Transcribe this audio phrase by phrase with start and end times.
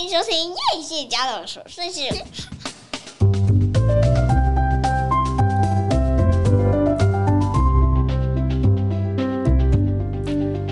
[0.00, 2.00] 欢迎收听叶谢家的琐碎事。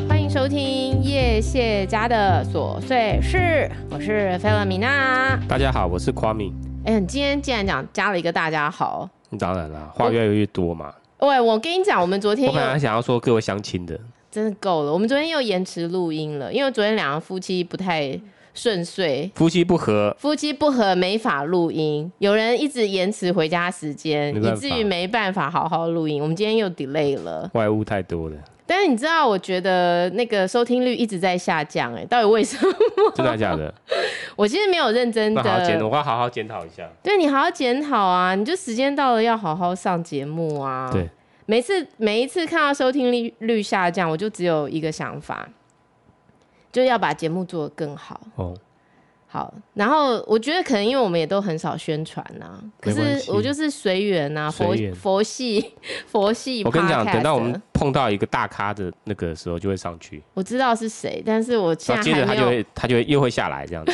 [0.08, 5.38] 欢迎收听叶谢家的琐碎事，我是菲勒米娜。
[5.46, 6.54] 大家好，我是夸米。
[6.86, 9.06] 哎、欸，你今天竟然讲加了一个大家好，
[9.38, 10.94] 当然了，话越来越多嘛。
[11.18, 14.00] 喂，我跟你讲，我们昨天我本来想要说各位相亲的，
[14.30, 14.92] 真的够了。
[14.94, 18.18] 我们昨天又延迟录音了，因为昨天两个夫妻不太
[18.54, 26.20] 顺遂，夫妻不和，夫妻不和没法录音，有人一直延迟回家时间，以至于没办法好好录音。
[26.22, 28.36] 我们今天又 delay 了，外物太多了。
[28.66, 32.72] 但是你知道，我觉得那个收听率一直在下降，哎，到底为什么？
[33.14, 33.72] 真的假的？
[34.36, 35.42] 我其实没有认真的，
[35.88, 36.86] 我要好好检讨一下。
[37.02, 38.34] 对，你好好检讨啊！
[38.34, 40.90] 你就时间到了要好好上节目啊！
[40.92, 41.08] 对，
[41.46, 45.48] 每次每一次看到收听率率下降，我就只有一个想法，
[46.72, 48.20] 就要把节目做得更好。
[48.36, 48.56] 哦。
[49.30, 55.74] 好，然后我觉得可能因为我们也都很少宣传呐、啊，可是我就是随缘呐，佛佛系
[56.06, 56.64] 佛系。
[56.64, 60.22] 我跟你讲，等到我们碰到一个大咖的那个时候，就会上去。
[60.32, 63.92] 我知道是谁，但是我现在接着他就会他就会又会下来这样子。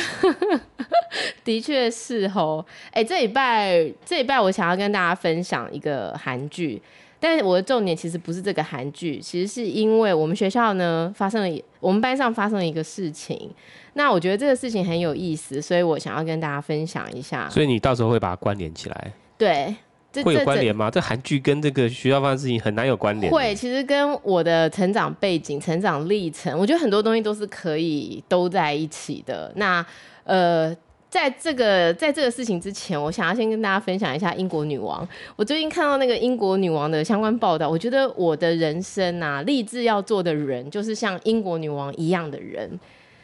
[1.43, 6.81] 的确是哦，哎，这礼拜这礼拜我想要跟大家分享一个韩剧。
[7.27, 13.49] 但是我的重点其实不是这个韩剧，其实是因为我们学校呢发生了，我们班上发生了一个事情。
[13.93, 17.49] 那我觉得这个事情很有意思，所以我想要跟大家分享一下。
[17.49, 19.11] 所以你到时候会把它关联起来？
[19.39, 19.75] 对，
[20.23, 20.91] 会有关联吗？
[20.91, 23.33] 这韩剧跟这个学校发生的事情很难有关联。
[23.33, 29.51] 会，其实跟我的成长背景、成长历程，我觉得很多东西都是可以都在一起的。
[29.55, 29.83] 那
[30.25, 30.77] 呃。
[31.15, 35.07] 在这个在这个事情之前，我想要先跟大家分享一下英国女王。
[35.37, 42.69] 我最近看到那个英国女王的相关报道，我觉得我的人生啊，立志要做的人，就是像英国女王一样的人。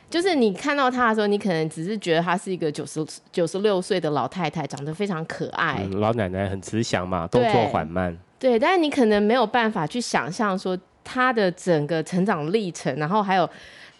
[0.10, 5.82] 就是你看到她的时候，你可能只是觉得她是一个九十九十六岁的老太太，长得非常可爱。
[5.84, 8.18] 嗯，老奶奶很慈祥嘛，动作缓慢。
[8.40, 13.50] 对，但是你可能没有办法去想象说她的整个成长历程，然后还有。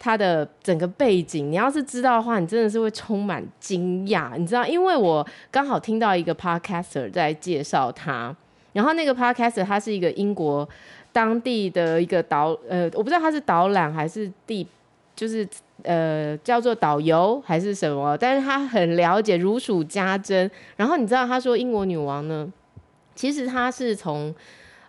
[0.04, 4.36] 他的整个背景，你要是知道的话，你真的是会充满惊讶。
[4.36, 8.36] 你知道，因为我刚好听到一个 podcaster 在介绍他，
[8.74, 10.68] 然后那个 podcaster 他是一个英国
[11.14, 14.66] 当地的一个导，呃，我不知道他是导览还是地，
[15.16, 15.48] 就是
[15.84, 20.50] 呃叫做导游还是什么，但是他很了解，如数家珍。
[20.78, 22.52] 然后你知道，他说英国女王呢，
[23.14, 24.34] 其实他是从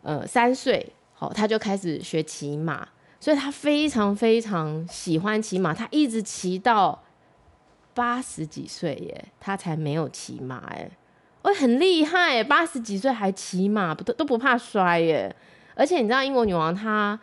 [0.01, 2.89] 呃三岁，好，他就开始学骑马。
[3.23, 7.01] 所以他非常非常喜欢骑马，他一直骑到
[7.95, 10.91] 八十几岁耶，他才没有骑马哎，
[11.43, 15.33] 我很厉害耶，八十几岁还骑马，不都都不怕摔耶。
[15.77, 17.17] 而且你知道英国女王她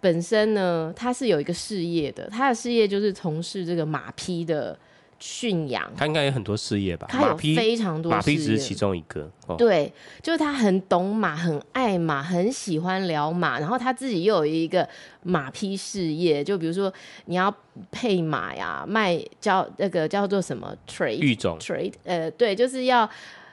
[0.00, 4.76] 本身呢，她是有一个事业的，她的事业就是从事这个马匹的。
[5.18, 7.06] 驯养，他应该有很多事业吧？
[7.10, 9.30] 他有非常多事业，马匹只是其中一个。
[9.46, 9.92] 哦、对，
[10.22, 13.58] 就是他很懂马，很爱马，很喜欢聊马。
[13.58, 14.88] 然后他自己又有一个
[15.22, 16.92] 马匹事业，就比如说
[17.26, 17.54] 你要
[17.90, 23.08] 配马呀，卖叫那个叫做什么 trade 育种 trade，呃，对，就是要。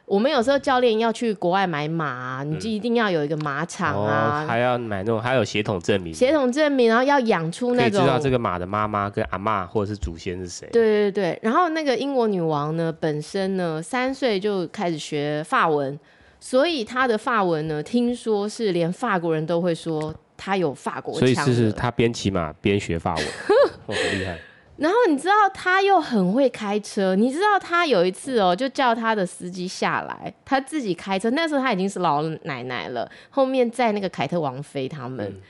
[0.05, 10.69] 我们有时候教练要去国外买马，啊，你就一定要有一个马场啊，还要买那种，还有血统证明，血统证明，然后要养出那种，可以知道这个马的妈妈跟阿妈或者是祖先是谁。
[10.71, 15.99] 对对对，然后那个英国女王呢，本身呢三岁就开始学法文，
[16.39, 23.25] 所以她的法文呢，听说是连法国人都会说她有法国腔，所以是是她边骑马边学法文，
[23.87, 24.37] 哦，很厉害。
[24.77, 31.29] 然后你知道他又很会开车，你知道他有一次哦，就叫他的司机下来，他自己开车。
[31.29, 35.41] 那时候他已经是老奶奶了，后面载那个凯特王妃他们，嗯、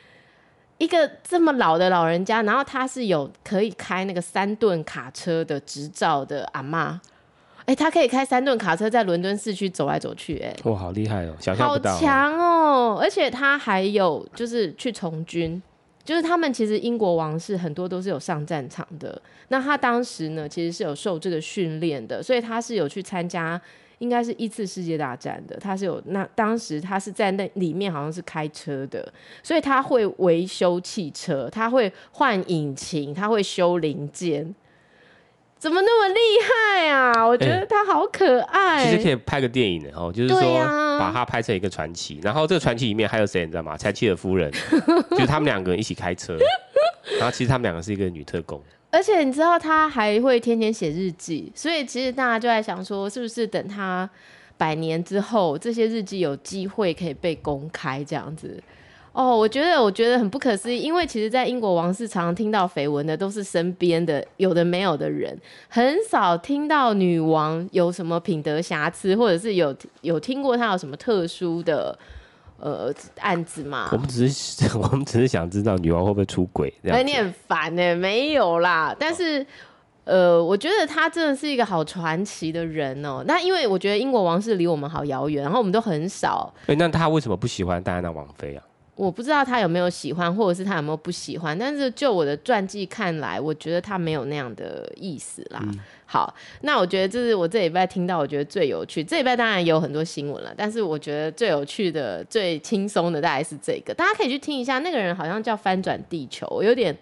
[0.77, 7.01] 一个这么老的老人家，然后他是有可以开那个三吨卡车的执照的阿妈，
[7.65, 15.59] 哎，他可以开三吨卡车在伦敦市区走来走去，哎，哇，好厉害哦，想象不到，好强哦，而且他还有就是去从军。
[16.05, 23.59] 就是他们其实英国王室很多都是有上战场的，那他当时呢其实是有受这个训练的，所以他是有去参加，
[23.97, 34.53] 应该是一次世界大战的，他是有那当时他是在那里面好像是开车的，所以他会维修汽车，他会换引擎，他会修零件。
[35.57, 37.25] 怎么那么厉害啊？
[37.25, 38.83] 我觉得他好可爱。
[38.83, 40.41] 欸、其实可以拍个电影的哦，就是说
[40.99, 42.15] 把他拍成一个传奇。
[42.15, 43.75] 啊、然后这个传奇里面还有谁你知道吗？
[43.75, 44.51] 柴契尔夫人，
[45.11, 46.37] 就是他们两个人一起开车。
[47.17, 48.61] 然后其实他们两个是一个女特工。
[48.91, 54.09] 而且你知道他还会天天写日记，所以其实大家就在想说，是不是等他
[54.57, 58.61] 百年之后，这些日记有机会可以被公开这样子？
[59.15, 65.35] 哦，我觉得我觉得很不可思议，因为其实，在英国王室常常听到绯闻的都是身边的有的没有的人，
[65.69, 71.97] 很少听到女王有什么品德瑕疵，或者是有有听过她有什么特殊的
[72.59, 73.87] 呃案子嘛。
[73.93, 76.73] 我们只是 我们只是想知道女王会不会出轨。
[76.83, 79.41] 哎，你很烦呢，没有啦，但是。
[79.41, 79.45] 哦
[80.05, 83.23] 呃，我觉得他真的是一个好传奇的人哦。
[83.25, 86.53] 那因为我觉得英国王室离我们好遥远，然后我们都很少。
[86.67, 88.63] 哎，那他为什么不喜欢戴安娜王妃啊？
[88.95, 91.57] 我不知道他有没有喜欢，或者是他有没有不喜欢。
[91.57, 95.59] 但是就我的传记看来，我觉得他没有那样的意思啦。
[95.63, 99.03] 嗯、好，那我觉得这是我这礼拜听到我觉得最有趣。
[99.03, 103.93] 这礼拜当然也有很多新闻了，但是我觉得最有趣的、最轻松的大概是这个。
[103.93, 106.95] 大家可以去听一下，那个人好像叫翻转地球，我有点。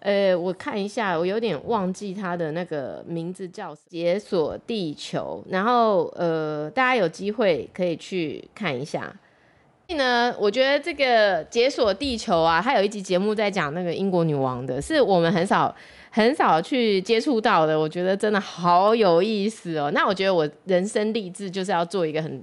[0.00, 9.14] 呃，我看一下，我有点忘记他的那个名字叫《解锁地球》，然后呃，大家有机会可以去看一下。
[9.90, 15.74] 以呢，我觉得这个《解锁地球》啊，它有一集节目在讲那个英国女王的，是我们很少
[16.10, 19.90] 很少去接触到的，我觉得真的好有意思哦。
[19.92, 22.42] 那我觉得我人生励志就是要做一个很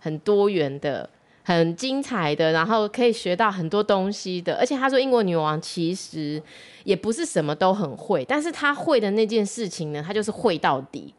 [0.00, 1.08] 很多元的。
[1.42, 4.54] 很精彩的，然后可以学到很多东西的。
[4.56, 6.40] 而且他说，英国女王其实
[6.84, 11.12] 也不是什么都很会，但是她会的那件事情呢，她就是会到底，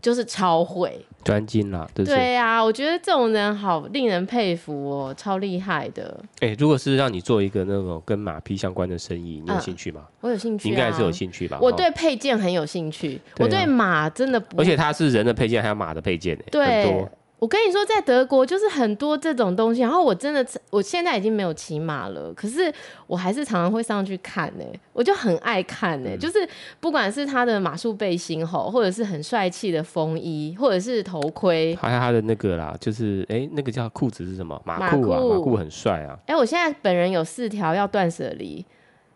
[0.00, 1.88] 就是超会，专精啦。
[1.94, 6.18] 对对啊，我觉得这种人好令人佩服哦，超厉害的。
[6.40, 10.02] 哎、欸，如果是让你做一个那种跟马匹相关的生意，你有兴趣吗？
[10.06, 11.58] 嗯、我有兴趣、啊，应该是有兴趣吧。
[11.60, 17.10] 我对配件很有兴趣，啊、我对马真的不，而且它是人的配件，还有马的配件，对，很多。
[17.38, 22.72] 我跟你说，在德国就是很多这种东西，然后我真的，我现在已经没有骑马了，可是
[23.06, 26.48] 我还是常常会上去看呢，我就很爱看呢，嗯、就是
[26.80, 34.60] 不管是他的马术背心吼，或者是很帅气的风衣，或者是头盔，还有他的那个啦，就是哎、欸，那个叫裤子是什么？
[34.64, 36.18] 马裤啊，马裤很帅啊。
[36.26, 38.66] 哎、欸，我现在本人有四条要断舍离，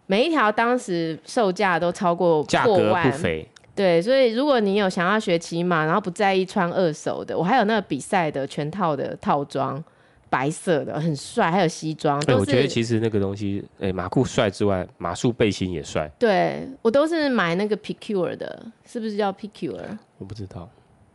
[0.07, 3.49] 每一条当时售价都超过价格不菲。
[3.75, 9.83] 对，所以如果你有想要学骑马，然后不在意穿二手的，我还有那个比赛的全套的套装，
[10.29, 12.21] 白色的很帅，还有西装。
[12.21, 16.07] 对、欸，我觉得其实那个东西，哎、欸，马裤帅之外，马术背心也帅。
[16.19, 19.99] 对，我都是买那个 Picure 的，是不是叫 Picure？
[20.19, 20.69] 我不知道，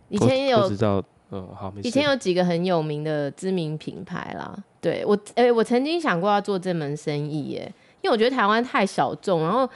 [0.09, 4.57] 以前也有不知道，嗯，好，以前有几个很有名的知名品牌啦。
[4.81, 7.71] 对我，哎、欸，我曾经想过要做这门生意耶，
[8.01, 9.69] 因为我觉得台湾太小众，然后。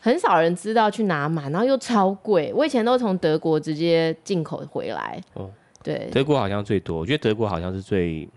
[0.00, 2.50] 很少人知道去哪买，然后又超贵。
[2.54, 5.22] 我以前都从德国直接进口回来。
[5.34, 5.50] 哦，
[5.82, 6.98] 对，德国好像最多。
[6.98, 8.28] 我觉得德国好像是最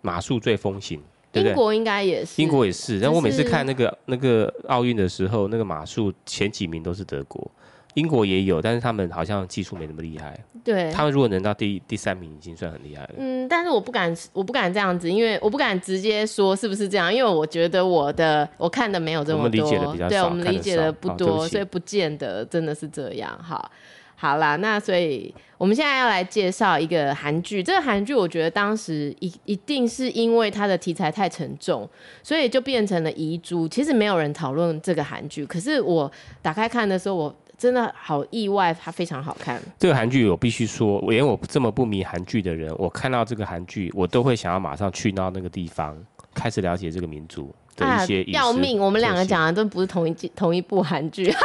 [0.00, 1.00] 马术最风行，
[1.30, 2.98] 对对，英国应该也是，英国也是。
[2.98, 7.50] 但我每次看那个那个奥运的时候，那个马术前几名都是德国。
[7.94, 10.38] 英国也有，但是他们好像技术没那么厉害。
[10.62, 13.14] 对，他们如果能到第第三名，已经算很厉害了。
[13.16, 23.36] 嗯，但是我不敢，我不敢这样子，因为我不敢直接说是不是这样，因为我觉得我的我看的没有这么多，我们理解的比较少，对，我们理解的不多，哦，所以不见得真的是这样。
[23.42, 23.70] 好，
[24.14, 27.62] 好啦，那所以我们现在要来介绍一个韩剧。
[27.62, 31.88] 这个韩剧我觉得当时一一定是因为它的题材太沉重，
[32.22, 33.66] 所以就变成了遗珠。
[33.66, 36.10] 其实没有人讨论这个韩剧，可是我
[36.42, 37.34] 打开看的时候，我。
[37.58, 39.60] 真的好意外，它非常好看。
[39.78, 45.98] 这个韩剧我必须说，连我这么不迷韩剧的人，我看到这个韩剧，我都会想要马上去到那个地方，
[46.32, 48.24] 开始了解这个民族的一些、啊。
[48.28, 48.78] 要命！
[48.78, 51.36] 我们两个讲的都不是同一季、同一部韩剧，哦、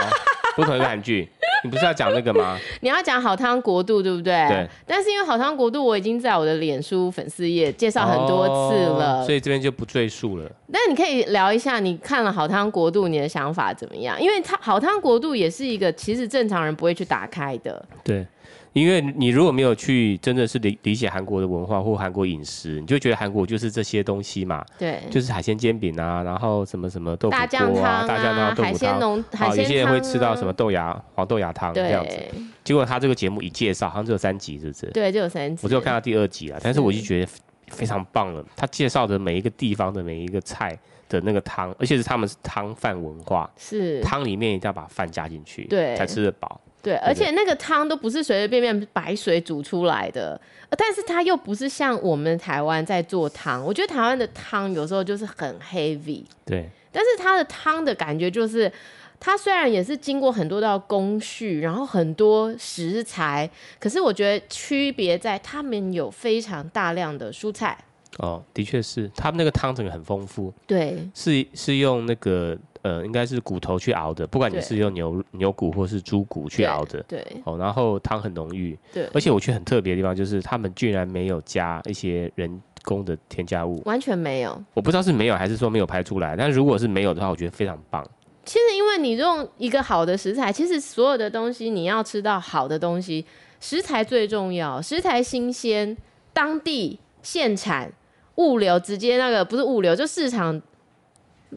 [0.55, 1.27] 不同一个韩剧。
[1.63, 2.59] 你不是要讲那个吗？
[2.81, 4.33] 你要讲好汤国度，对不对？
[4.49, 4.67] 对。
[4.85, 10.51] 但是因为好汤国度，我已经在我的脸书粉丝页介绍很多次了，哦，所以这边就不赘述了。
[10.67, 14.21] 那你可以聊一下，你看了好汤国度，你的想法怎么样？
[14.21, 17.85] 因为它好汤国度也是一个其实正常人不会去打开的。
[18.03, 18.27] 对。
[18.73, 32.17] 因为你如果没有去真的是理理解韩国的文化或韩国饮食，你就觉得韩国就是这些东西嘛，对，就是海鲜煎饼啊，然后什么什么豆腐锅啊，大酱汤啊，大酱汤、豆腐汤，海鲜浓海鲜汤啊，有些人会吃到什么豆芽黄豆芽汤这样子。
[32.63, 34.85] 结果他这个节目一介绍，好像只有三集，是不是？
[34.87, 35.61] 对，就有三集。
[35.63, 37.31] 我就看到第二集了，但是我就觉得
[37.67, 38.43] 非常棒了。
[38.55, 40.77] 他介绍的每一个地方的每一个菜
[41.13, 46.59] 的那个汤，而且是他们是汤饭文化，是汤里面一定要把饭加进去，对，才吃得饱。
[46.81, 50.39] 对，而且那个汤都不是随随便便白水煮出来的，
[50.77, 53.63] 但是它又不是像我们台湾在做汤。
[53.63, 56.69] 我觉得台湾的汤有时候就是很 heavy，对。
[56.91, 58.69] 但是它的汤的感觉就是，
[59.19, 67.77] 它虽然也是经过很多道工序，然后很多食材，可是我觉得区别在他们有非常大量的蔬菜。
[68.19, 70.53] 哦，的确是，他们那个汤整个很丰富。
[70.67, 72.57] 对，是是用那个。
[72.83, 83.81] 呃，应该是骨头去熬的，不管你是用牛牛骨或是猪骨去熬的，对，哦，然后汤很浓郁，对，而且我觉得很特别的地方就是他们居然没有加一些人工的添加物？
[83.85, 84.61] 完全没有。
[84.73, 88.05] 我不知道是没有还是说没有拍出来，但如果是没有的话，我觉得非常棒。
[88.43, 93.25] 其实因为你用一个好的食材，其实所有的东西你要吃到好的东西，
[93.61, 95.95] 食材最重要，食材新鲜，
[96.33, 97.89] 当地现产，
[98.35, 100.61] 物流直接那个不是物流，就市场。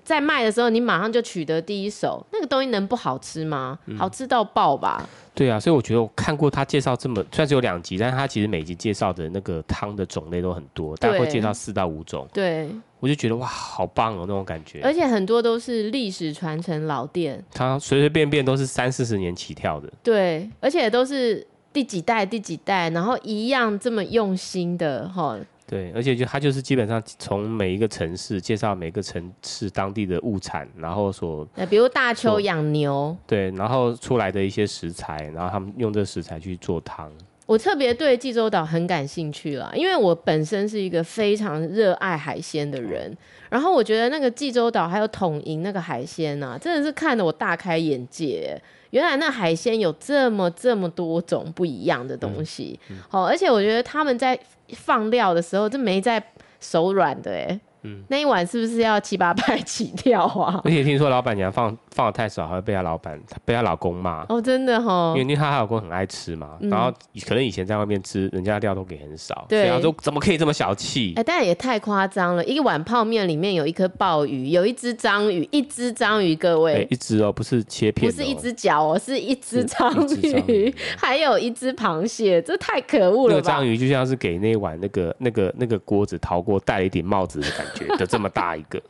[0.04, 3.78] 在卖的时候，你马上就取得第一手，那个东西能不好吃吗？
[3.86, 5.08] 嗯、好吃到爆吧！
[5.34, 12.28] 对啊，所以我觉得我看过他介绍这么，虽然只有两集，但是他其实每集介绍的那个汤的种类都很多，大概会介绍四到五种。
[12.30, 12.68] 对，
[13.00, 14.82] 我就觉得哇，好棒哦，那种感觉。
[14.82, 19.90] 而且很多都是历史传承老店，他随随便便都是三四十年起跳的。
[20.02, 25.38] 对，而且都是第几代第几代，然后一样这么用心的哈。
[25.66, 37.10] 对，而且就他就是基本上从每一个城市介绍每个城市当地的物产，然后所，比如大邱养牛，对，然后出来的一些食材，然后他们用这食材去做汤。
[37.46, 43.16] 我特别对济州岛很感兴趣了，因为我本身是一个非常热爱海鲜的人，
[43.48, 48.60] 然后我觉得那个济州岛还有统营那个海鲜啊，真的是看得我大开眼界。
[48.90, 54.38] 原来那海鲜有这么这么多种不一样的东西，好、嗯嗯，而且我觉得他们在
[54.74, 57.60] 放料的时候，就没在手软的哎。
[57.86, 60.60] 嗯、那一碗是不是要七八百起跳啊？
[60.64, 64.24] 而且听说老板娘放放的太少，还会被她老板被她老公骂。
[64.28, 66.92] 哦，真的哈，因为她老公很爱吃嘛，嗯、然后
[67.26, 71.12] 可能以前在外面吃，人家料都给很少，对，所以说怎么可以这么小气？
[71.16, 83.36] 哎、欸，但也太夸张了，一碗泡面里面有一颗鲍鱼，有一只章鱼，一只章鱼，各位，欸、一只哦，不是切片，不是一只脚哦，是一只章鱼， 还有一只螃蟹，这太可恶了吧？
[83.36, 88.82] 那个章鱼就像是给那碗那个那个那个锅子陶锅戴了一顶帽子的感觉，得这么大一个。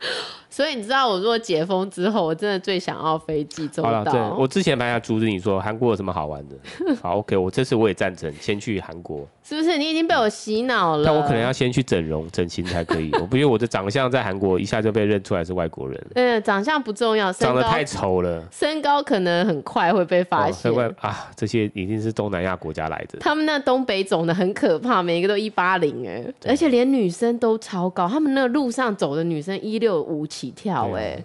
[0.49, 3.89] 所以你知道，我如果解封之后，我真的最想要飞济州岛。
[3.89, 6.55] 好了，对，我之前本来想阻止你说韩国有什么好玩的。
[7.01, 9.27] 好，OK，我这次我也赞成，先去韩国。
[9.43, 9.77] 是不是？
[9.77, 11.05] 你已经被我洗脑了？
[11.05, 13.09] 但我可能要先去整容、整形才可以。
[13.21, 16.07] 我不因为我的长相在韩国一下就被认出来是外国人。
[16.15, 18.43] 嗯，长相不重要，长得太丑了。
[18.51, 20.71] 身高可能很快会被发现。
[20.71, 23.19] 哦、啊，这些一定是东南亚国家来的。
[23.19, 28.07] 他们那东北肿的很可怕，每一个都一八零哎，而且连女生都超高。
[28.07, 31.23] 他们那路上走的女生一六五起跳哎。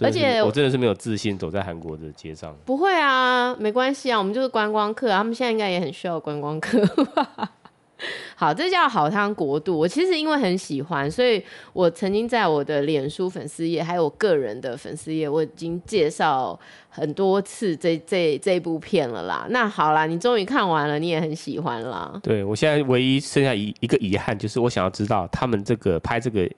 [0.00, 2.56] 而且我真的是没有自信走在韩国的街上。
[2.64, 7.52] 不会啊，没关系啊，我们就是观光客，他们现在应该也很需要观光客吧。
[8.34, 9.78] 好，这叫好汤国度。
[9.78, 11.42] 我其实因为很喜欢，所以
[11.74, 19.46] 我曾经在我的脸书粉丝页，还有我个人的粉丝页，我已经介绍很多次这这这部片了啦。
[19.50, 22.18] 那好啦，你终于看完了，你也很喜欢啦。
[22.22, 26.50] 对，我现在唯一剩下一一个遗憾，就是我想要知道他们这个拍这个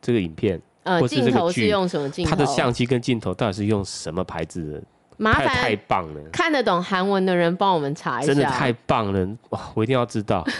[0.00, 0.60] 这个影片。
[0.82, 2.30] 呃，镜头是用什么镜头？
[2.30, 4.82] 它的相机跟镜头到底是用什么牌子的？
[5.18, 6.20] 麻烦太棒了！
[6.32, 8.34] 看得懂韩文的人帮我们查一下。
[8.34, 9.28] 真的太棒了！
[9.50, 10.44] 哇，我一定要知道。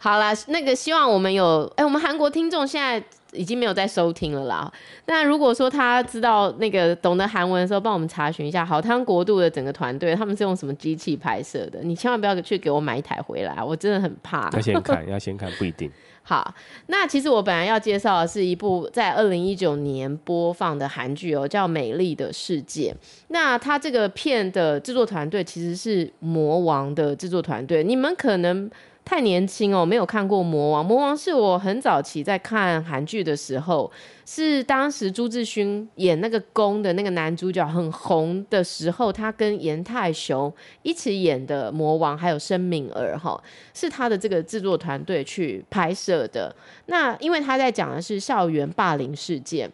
[0.00, 3.00] 好啦，那个希望我们有哎、欸，我们韩国听众现在
[3.32, 4.72] 已经没有在收听了啦。
[5.06, 11.78] 那如果说他知道那个懂得韩文的时候，帮我们查询一下好汤国度的整个团队，他们是用什么机器拍摄的？
[11.82, 14.50] 你千万不要去给我买一台回来，我真的很怕。
[14.52, 15.88] 要先看， 要先看，不一定。
[16.22, 16.54] 好，
[16.86, 22.92] 那其实我本来要介绍的是一部在二零一九年播放的韩剧哦，叫《美丽的世界》。
[23.28, 28.70] 那它这个片的制作团队其实是《魔王》的制作团队，你们可能。
[29.04, 30.82] 太年轻哦，没有看过《魔王》。
[30.88, 33.90] 《魔王》是我很早期在看韩剧的时候，
[34.24, 40.50] 是当时朱智勋演那个宫的那个男主角很红的时候，他跟严泰雄
[40.82, 43.38] 一起演的《魔王》，还有申敏儿哈，
[43.74, 46.54] 是他的这个制作团队去拍摄的。
[46.86, 49.70] 那因为他在讲的是校园霸凌事件。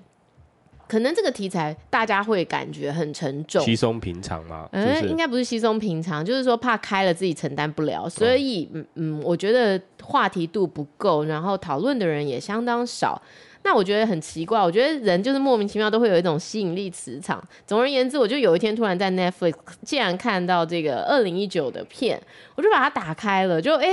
[0.88, 4.68] 可能这个题材大家会感觉很沉重，稀松平常吗？
[4.72, 13.20] 嗯，应该不是稀松平常，就是说怕开了自己承担不了，所以嗯嗯，我觉得话题度不够，然后讨论的人也相当少。
[13.64, 17.42] 那我觉得很奇怪，我觉得人就是莫名其妙都会有一种吸引力磁场。
[17.66, 19.52] 总而言之，我就有一天突然在 Netflix
[19.82, 22.18] 竟然看到这个二零一九的片，
[22.54, 23.88] 我就把它打开了，就哎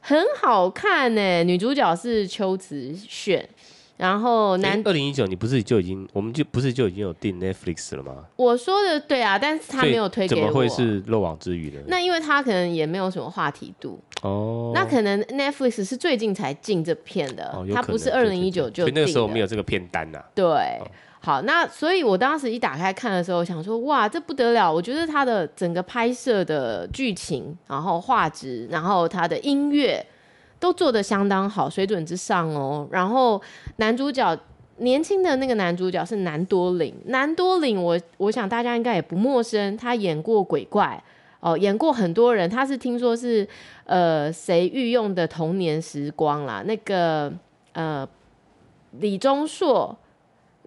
[0.00, 3.48] 很好看呢，女主角是秋瓷炫。
[3.96, 8.24] 然后男二零一九，你不是就已经，我们就不是就已经有订 Netflix 了吗？
[8.34, 11.80] 我说的对啊，但是他没有推给我，怎么会是漏网之鱼呢？
[11.86, 14.72] 那因为他可能也没有什么话题度哦。
[14.74, 18.82] 那可能 Netflix 是最近才进这片的，他、哦、不是二零一九就。
[18.82, 20.24] 所以那个时候没有这个片单呐、啊。
[20.34, 24.70] 对，哦、好，那所以我当时一打开看的时候，想说哇，这不得了！
[24.72, 30.04] 我觉得他的整个拍摄的剧情，然后画质，然后他的音乐。
[30.64, 32.88] 都做的相当好，水准之上哦。
[32.90, 33.38] 然后
[33.76, 34.34] 男主角
[34.78, 40.98] 年轻的那个男主角是南多岭，南多岭我我想大家应该也不陌生，他演过鬼怪
[41.40, 43.46] 哦，演过很多人，他是听说是
[43.84, 47.30] 呃谁御用的童年时光啦，那个
[47.74, 48.08] 呃
[48.92, 49.94] 李钟硕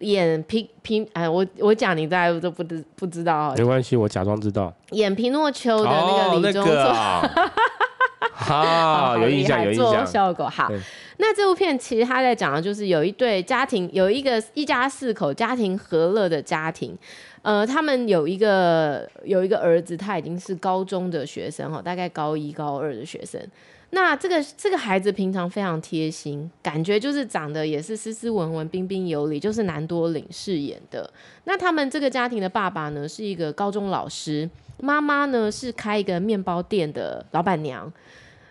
[0.01, 6.72] 演皮皮，哎，我我讲你大家都不知不知道，没关系，我假装知道，演皮诺丘的那个李钟硕。
[8.19, 10.05] 好， 有印象，有印象。
[10.05, 10.71] 效果好。
[11.17, 16.97] 那这部片其实他在讲的就是有一对家庭，有一个一家四口家庭和乐的家庭。
[17.41, 23.39] 呃，他们有一个有一个儿子，他已经是高中的学生哈，大概高一高二的学生。
[23.91, 31.10] 那这个这个孩子平常非常贴心，感觉就是长得也是斯斯文文、彬彬有礼，就是南多岭饰演的。
[31.46, 34.50] 那他们这个家庭的爸爸呢，是一个高中老师，
[34.82, 37.91] 妈妈呢是开一个面包店的老板娘。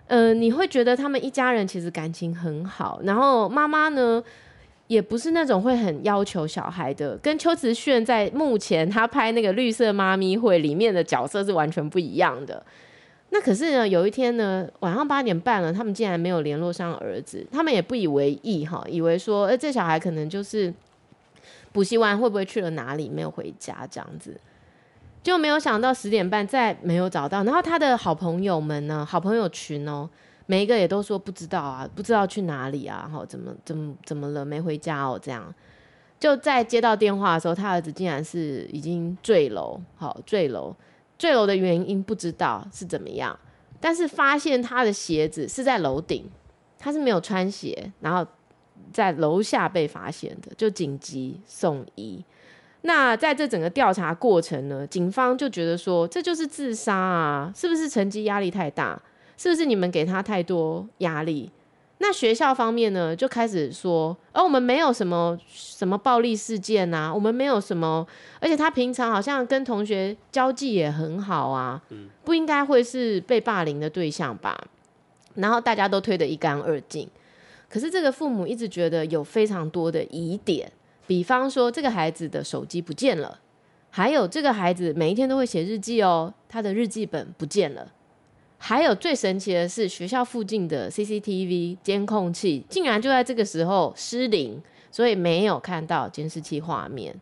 [0.07, 4.23] 呃，你会觉得他们一家人其实感情很好，然后妈妈呢，
[4.87, 12.65] 也不是那种会很要求小孩的，跟秋瓷炫在目前他拍那个《绿色妈咪会》里面的角色是完全不一样的。
[13.31, 20.73] 那可是呢，有一天呢，晚上八点半了，他们竟然没有联络上儿子，他们也不以为意哈，以为说，呃，这小孩可能就是
[21.73, 24.41] 补习完会不会去了哪里，没有回家这样子。
[25.23, 30.09] 就没有想到十点半再没有找到，然后他的好朋友们呢，好朋友群哦，
[30.47, 35.53] 每一个也都说不知道啊，不知道去哪里啊，好，怎么怎么怎么了，没回家哦，这样。
[36.21, 40.75] 就在接到电话的时候，他儿子竟然是已经坠楼，好，坠楼，
[41.19, 43.39] 坠楼的原因不知道是怎么样，
[43.81, 46.29] 但是发现他的鞋子是在楼顶，
[46.79, 48.27] 他是没有穿鞋，然后
[48.93, 52.25] 在楼下被发现的，就紧急送医。
[52.83, 59.01] 那在这整个调查过程呢，警方就觉得说，这就是自杀啊，是不是成绩压力太大？
[59.37, 61.51] 是不是你们给他太多压力？
[61.99, 68.07] 那学校方面呢，就开始说，而、哦、我们没有什么什么暴力事件啊，我们没有什么，
[68.39, 71.83] 而且他平常好像跟同学交际也很好啊，
[72.23, 74.57] 不应该会是被霸凌的对象吧？
[75.37, 77.09] 然后大家都推得一干二净，
[77.69, 80.71] 可是这个父母一直觉得有非常多的疑点。
[81.07, 83.39] 比方说，这个孩子的手机不见了，
[83.91, 87.93] 还有这个孩子每一天都会写日记哦，他的日记本不见了，
[88.59, 97.15] 还有最神奇的是，学校附近的 CCTV 监控器竟然就在这个时候失灵，所以没有看到监视器画面。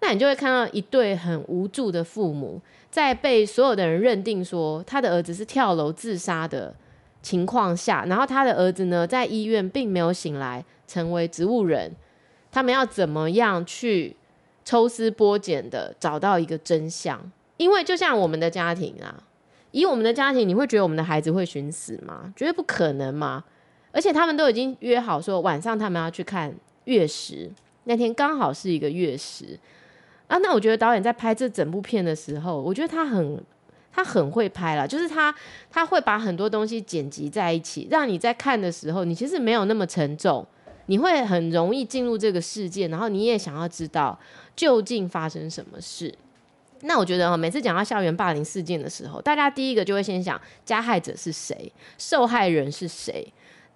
[0.00, 2.60] 那你就会看到一对很无助的父母，
[2.90, 6.74] 在被所有的人认定说他的儿子是跳楼自杀的
[7.20, 11.92] 情况下，然后他的儿子呢，在医院并没有醒来，成为植物人。
[12.52, 14.16] 他们要怎么样去
[14.64, 17.30] 抽丝剥茧的找到一个真相？
[17.56, 19.24] 因为就像我们的家庭啊，
[19.70, 22.32] 以我们的家庭，你会觉得我们的孩子会寻死吗？
[22.34, 23.44] 绝对不可能嘛！
[23.92, 26.54] 而且他们都已经约好说晚上他们要去看
[26.84, 27.50] 月食，
[27.84, 29.58] 那天刚好是一个月食
[30.26, 30.38] 啊。
[30.38, 33.42] 那我觉得导演在拍这整部片的时候，我觉得他很
[33.92, 35.34] 他很会拍了，就是他
[35.70, 40.46] 他会把很多东西剪辑在一起，让你在看的时候，你其实没有那么沉重。
[40.90, 44.18] 你会很容易进入这个世界，然后你也想要知道
[44.56, 46.14] 究竟发生什么事。
[46.82, 53.32] 那我觉得每次讲到校园霸凌事件的时候，大家第一个就会先想加害者是谁，受害人是谁。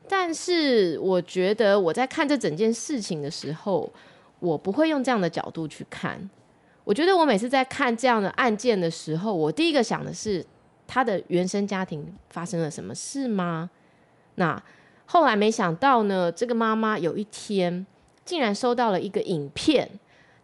[0.09, 3.93] 但是我觉得我在看这整件事情的时候，
[4.41, 6.31] 我不会用这样的角度去看。
[6.85, 10.45] 我觉得我每次在看这样的案件的时候，我第一个想的是
[10.87, 13.71] 他的原生家庭发生了什么事吗？
[14.35, 14.63] 那。
[15.05, 17.85] 后来没想到呢，这个妈妈有一天
[18.25, 19.87] 竟然收到了一个影片。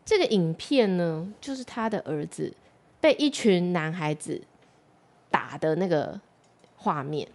[0.08, 2.50] 这个影片呢，就是他的儿子
[2.98, 4.40] 被一群男孩子
[5.30, 6.18] 打的那个
[6.78, 7.28] 画面。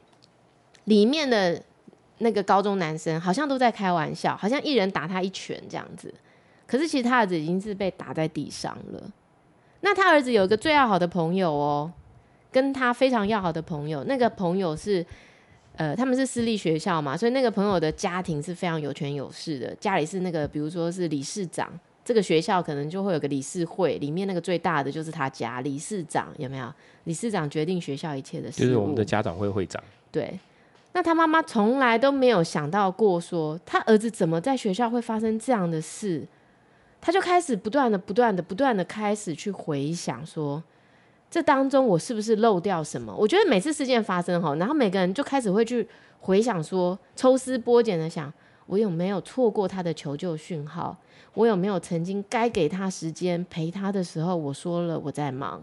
[0.85, 1.61] 里面的
[2.17, 6.11] 那个高中男生好像都在开玩笑，好像一人打他一拳这样子。
[6.65, 9.03] 可是其实他儿子已经是被打在地上了。
[9.81, 11.93] 那他儿子有一个最要好的朋友哦，
[12.51, 15.05] 跟他非常要好的朋友，那个朋友是。
[15.75, 21.67] 呃，他们是私立学校嘛，所以那个朋友的家庭是非常有权有势的，家里是那个，比如说是理事长，
[22.05, 26.71] 这个学校可能就会有个理事会，里面那个最大的就是他家理事长，有没有？
[27.05, 29.81] 理事长决定学校一切的事，就是我们的家长会会长。
[30.11, 30.39] 对，
[30.91, 36.25] 那他妈妈从来都没有想到过说，他儿子怎么在学校会发生这样的事，
[37.01, 40.63] 他就开始不断的、不断的、不断的开始去回想说。
[41.31, 43.11] 这当中我是不是漏掉什么？
[43.17, 45.87] 我觉得每次事件发生后，然后每个人就开始会去
[46.19, 48.31] 回想说，抽丝剥茧的想，
[48.65, 50.97] 我有没有错过他的求救讯号？
[51.33, 55.61] 我有没有曾经该给他时间陪他的时候，我说了我在忙？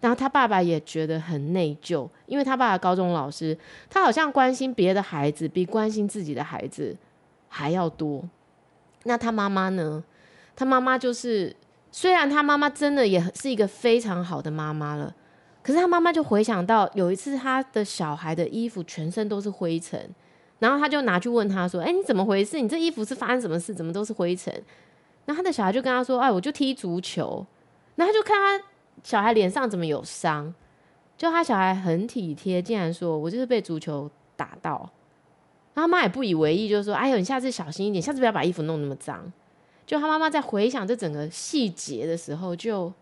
[0.00, 3.56] 然后他爸爸也觉得很内疚，因为他爸爸高中老师，
[3.90, 6.96] 他好像关心别的孩子比关心自己的孩子
[7.48, 8.22] 还要多。
[9.04, 10.02] 那他妈妈呢？
[10.54, 11.54] 他妈妈就是。
[11.90, 15.12] 虽然他妈妈真的也是一个非常好的妈妈了，
[15.62, 19.98] 可是他妈妈就回想到有一次他的小孩的衣服全身都是灰尘，
[20.58, 22.60] 然后他就拿去问他说：“哎，你怎么回事？
[22.60, 23.72] 你这衣服是发生什么事？
[23.74, 24.52] 怎么都是灰尘？”
[25.26, 27.46] 然后他的小孩就跟他说：“哎，我就踢足球。”
[27.96, 28.64] 然后他就看他
[29.02, 30.54] 小孩脸上怎么有伤，
[31.16, 34.90] 就他小孩很体贴，竟然说：“我就是被足球打到。”
[35.74, 39.32] 他妈也不以为意，就是说：“哎呦，你下次小心一点，下次不要把衣服弄那么脏。”
[39.86, 42.92] 就他妈妈在回想这整个细节的时候，就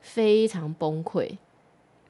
[0.00, 1.36] 非常崩溃。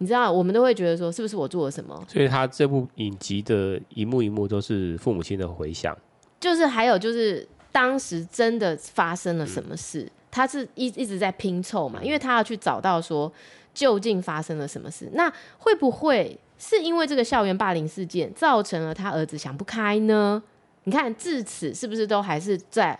[0.03, 2.05] 你知道，我们都会觉得说，是不是我做了什么？
[2.09, 5.97] 所以他这部影集的一幕一幕都是父母亲的回想。
[6.41, 13.33] 就是还有就是当时真的发生了什么事，嗯、他是一一直在拼凑嘛，因为他要去找到说
[13.73, 15.09] 究竟发生了什么事。
[15.15, 20.43] 那会不会是因为这个校园霸凌事件造成了他儿子想不开呢？
[20.85, 22.99] 你看至此是不是都还是在？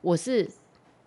[0.00, 0.48] 我是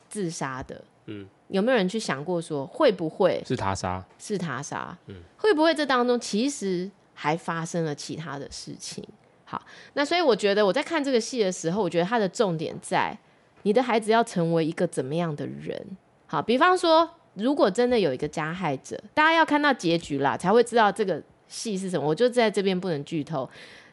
[0.10, 4.04] 自杀的，嗯，有没有人去想过说会不会是他杀？
[4.18, 9.04] 是他杀，嗯，会不会这当中其实还发生了其他的事情？
[9.44, 9.62] 好，
[9.94, 13.18] 那所以我觉得我在看这个戏的时候，我觉得它的重点在
[13.64, 15.78] 你的孩子要成为一个怎么样的人？
[16.26, 22.08] 好，比方说，如果真的有一个加害者，大家要看到结局啦，才会知道这个戏是什么。
[22.08, 23.50] 我就在这边不能剧透。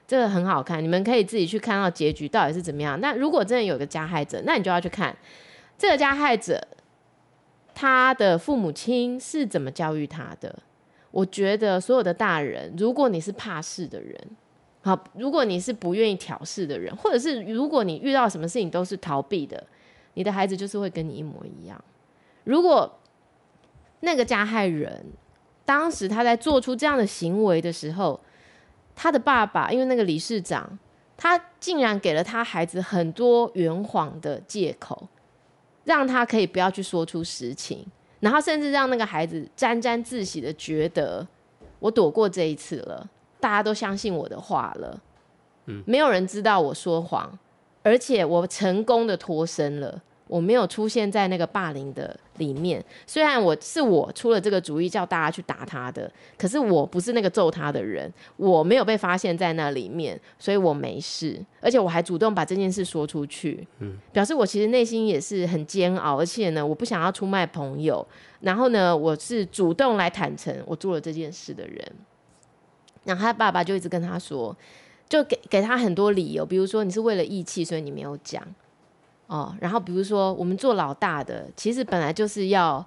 [0.06, 2.98] 这个很好看，你们可以自己去看到结局到底是怎么样。
[2.98, 5.14] 那如果真的有个加害者，那你就要去看
[5.76, 6.58] 这个加害者
[7.80, 10.52] 他的父母亲是怎么教育他的。
[11.12, 14.20] 我觉得所有的大人，如果你是怕事的人，
[14.82, 19.64] 好，如果你是不愿意挑事的人，或者是如果你遇到什么事情都是逃避的，
[20.14, 21.80] 你的孩子就是会跟你一模一样。
[22.42, 22.98] 如果
[24.00, 25.06] 那个加害人
[25.64, 28.18] 当时他在做出这样的行为的时候，
[28.96, 30.76] 他的爸爸，因为那个理事长，
[31.16, 35.06] 他竟然给了他孩子很多圆谎的借口，
[35.88, 37.82] 让他可以不要去说出实情，
[38.20, 41.26] 然后甚至让那个孩子沾沾自喜的觉得，
[41.78, 43.08] 我躲过这一次了，
[43.40, 45.00] 大家都相信我的话了，
[45.64, 47.38] 嗯，没有人知道我说谎，
[47.82, 50.02] 而且我成功的脱身了。
[50.26, 68.06] 我没有出现在那个霸凌的里面，虽然我是我出了这个主意叫大家去打他的，可是我不是那个揍他的人，我没有被发现在那里面，所以我没事，而且我还主动把这件事说出去，嗯，表示我其实内心也是很煎熬，而且呢，我不想要出卖朋友，
[68.40, 71.92] 然后呢，我是主动来坦诚我做了这件事的人，
[73.04, 74.56] 然后他爸爸就一直跟他说，
[75.08, 78.42] 就给给他很多理由，比如说你是为了义气，所以你没有讲。
[79.28, 82.84] 哦，然后比如说我们做老大的，其实本来就是要，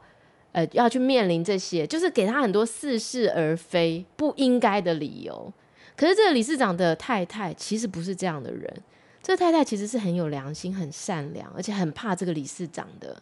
[0.51, 5.54] 呃，要去面临这些，就是给他很多似是而非、不应该的理由。
[5.95, 8.82] 可是这个理事长的太太其实不是这样的人，
[9.21, 13.21] 这个太太其实是很有良心、很善良，而且很怕这个理事长的。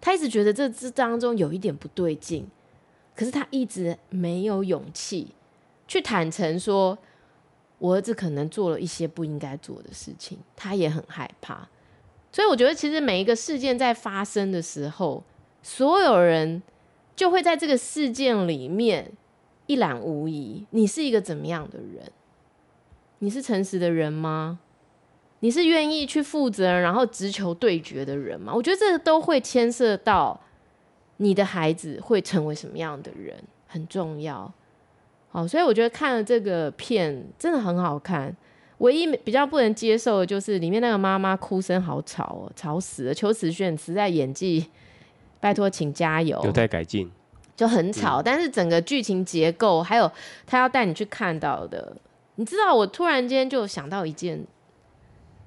[0.00, 2.48] 他一直觉得这这当中有一点不对劲，
[3.14, 5.28] 可是他一直没有勇气
[5.86, 6.98] 去坦诚说，
[7.78, 11.68] 我儿子可能做了一些不应该做的事情，他也很害怕。
[12.32, 15.22] 所以我觉得，其实每一个事件在发生的时候，
[15.62, 16.62] 所有人
[17.16, 19.10] 就会在这个事件里面
[19.66, 20.64] 一览无遗。
[20.70, 22.10] 你是一个怎么样的人？
[23.18, 24.60] 你是诚实的人吗？
[25.40, 28.52] 你是愿意去负责任，然后直球对决的人吗？
[28.54, 30.38] 我觉得这都会牵涉到
[31.16, 34.52] 你的孩子会成为什么样的人，很重要。
[35.30, 38.34] 好，所以我觉得看了这个片真的很好看。
[38.80, 43.14] 唯一比较不能接受的就是里面那个妈妈哭声好吵哦，吵死了！
[43.14, 44.66] 邱瓷炫实在演技，
[45.38, 47.10] 拜托请加油，有待改进，
[47.54, 48.20] 就很吵。
[48.20, 50.10] 嗯、但是整个剧情结构，还有
[50.46, 51.94] 他要带你去看到的，
[52.36, 54.42] 你知道，我突然间就想到一件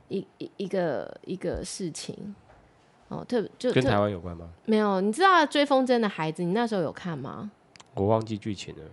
[0.09, 2.35] 一一一个一个事情
[3.07, 4.47] 哦，特就跟台湾有关吗？
[4.65, 7.49] 没有，你知道追风筝的孩子，你那时候有看吗？
[7.95, 8.83] 我忘记剧情了。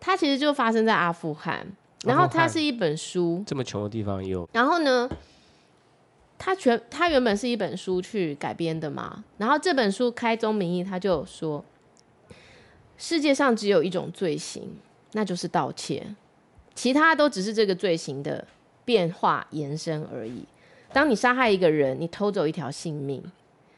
[0.00, 1.66] 它其实就发生在阿富汗。
[2.04, 4.48] 然后它是一本书，这么穷的地方也有。
[4.52, 5.10] 然后呢，
[6.38, 9.24] 它全它原本是一本书去改编的嘛。
[9.36, 11.64] 然后这本书开宗明义，他就说，
[12.96, 14.62] 世界上只有一种罪行，
[15.12, 16.14] 那就是盗窃，
[16.74, 18.46] 其他都只是这个罪行的
[18.84, 20.44] 变化延伸而已。
[20.92, 23.20] 当你杀害一个人，你偷走一条性命，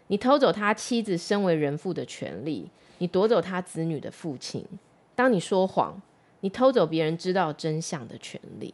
[0.08, 4.62] 你偷走他妻子身为人父的权利，你夺走他子女的父亲。
[5.14, 5.98] 当你说谎。
[6.42, 8.72] 你偷走别人知道真相的权利，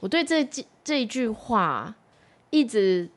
[0.00, 1.94] 我对这句这一句话
[2.50, 3.08] 一直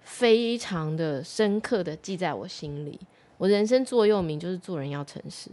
[0.00, 2.98] 非常的深刻的记在我心里。
[3.36, 5.50] 我人生座右铭就是做人要诚实，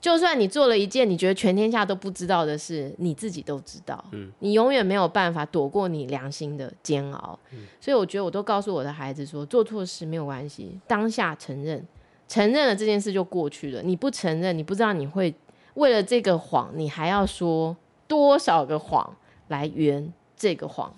[0.00, 4.02] 就算你做了一件你觉得全天下都不知道的事，你自己都知道。
[4.12, 7.38] 嗯，你永远没有办法躲过你良心的煎熬。
[7.50, 11.86] 嗯，所以我觉得我都告诉我的孩子说，做错事没有关系，当下承认，
[12.28, 13.82] 承认了这件事就过去了。
[13.82, 15.34] 你不承认，你不知道你会。
[15.74, 19.16] 为了这个谎，你还要说多少个谎
[19.48, 20.92] 来圆这个谎？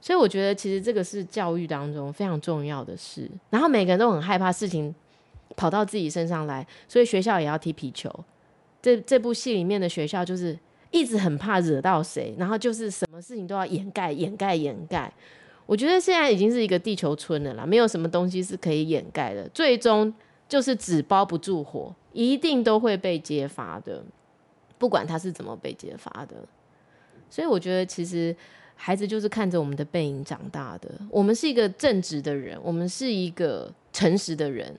[0.00, 3.28] 所以我觉得，其实这个是教育当中非常重要的事。
[3.50, 4.94] 然后每个人都很害怕事情
[5.56, 8.08] 跑到自己身上来，所以学校也要踢皮球。
[8.80, 10.56] 这这部戏里面的学校就是
[10.92, 15.12] 一直很怕惹到谁，然后就是什么事情都要掩盖、掩盖、掩盖。
[15.64, 19.48] 我觉得现在已经是一个地球村了啦，没有什么东西是可以掩盖的。
[19.48, 20.14] 最终
[20.48, 24.02] 就是纸包不住火，一定都会被揭发的，
[24.78, 26.36] 不管他是怎么被揭发的。
[27.28, 28.34] 所以我觉得其实。
[28.78, 30.90] 孩子就是看着我们的背影长大的。
[31.08, 34.78] 我们是一个正直的人，我们是一个诚实的人，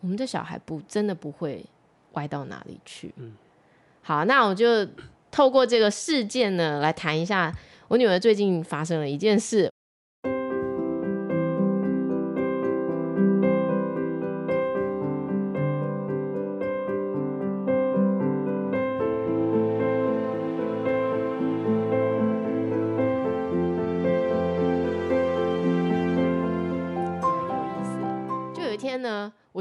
[0.00, 1.66] 我们的小孩不真的不会
[2.12, 3.12] 歪到哪里去。
[3.16, 3.32] 嗯，
[4.00, 4.86] 好，那我就
[5.32, 7.52] 透过这个事件呢，来谈一下
[7.88, 9.68] 我女儿最近发生了一件事。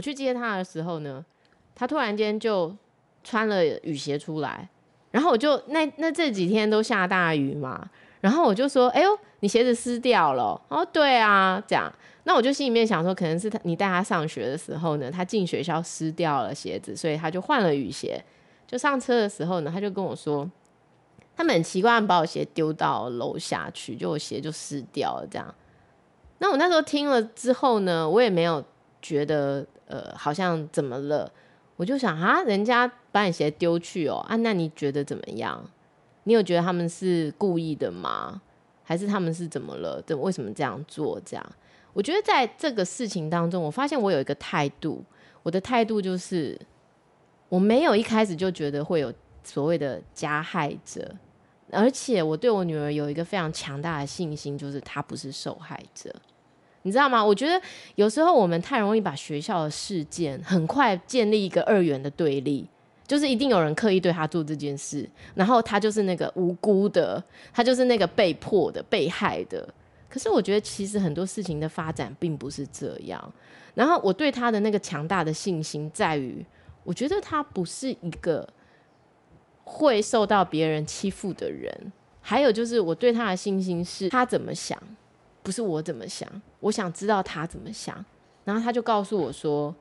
[0.01, 1.23] 我去接他的时候呢，
[1.75, 2.75] 他突然间就
[3.23, 4.67] 穿了雨鞋出来，
[5.11, 7.87] 然后我就那那这几天都下大雨嘛，
[8.19, 18.19] 然后我就说：“哎呦，你鞋子湿掉了。”哦，对啊，这样，那我就心里面想说，可能是他你带他上学的时候呢，他进学校湿掉了鞋子，所以他就换了雨鞋。
[18.65, 20.49] 就上车的时候呢，他就跟我说，
[21.35, 25.53] 他们很奇怪把我鞋丢到楼下去，就我鞋就湿掉了这样。
[26.39, 28.65] 那我那时候听了之后呢，我也没有
[28.99, 29.63] 觉得。
[29.91, 31.31] 呃，好像怎么了？
[31.75, 35.63] 我就想啊，人家把你鞋丢去哦，啊，那你觉得怎么样？
[36.23, 38.41] 你有觉得他们是故意的吗？
[38.83, 40.01] 还是他们是怎么了？
[40.03, 41.19] 怎为什么这样做？
[41.25, 41.51] 这样，
[41.93, 45.03] 我觉得在这个事情当中，我发现我有一个态度，
[45.43, 46.59] 我的态度就是
[47.49, 49.11] 我没有一开始就觉得会有
[49.43, 51.15] 所谓的加害者，
[51.71, 56.13] 而且我对我女儿有一个非常强大的信心，就是她不是受害者。
[56.83, 57.23] 你知道吗？
[57.23, 57.61] 我觉得
[57.93, 62.67] 有时候我们太容易把学校的事件很快建立一个二元的对立，
[63.05, 69.67] 就是一定有人刻意对他做这件事，然后他就是那个无辜的，他就是那个被迫的、被害的。
[70.09, 73.33] 可是我觉得其实很多事情的发展并不是这样。
[73.75, 76.43] 然后我对他的那个强大的信心在于，
[76.83, 78.47] 我觉得他不是一个
[79.63, 81.71] 会受到别人欺负的人。
[82.21, 84.81] 还有就是我对他的信心是他怎么想。
[85.43, 86.29] 不是我怎么想，
[86.61, 88.03] 我想知道他怎么想。
[88.43, 89.75] 然后他就告诉我说，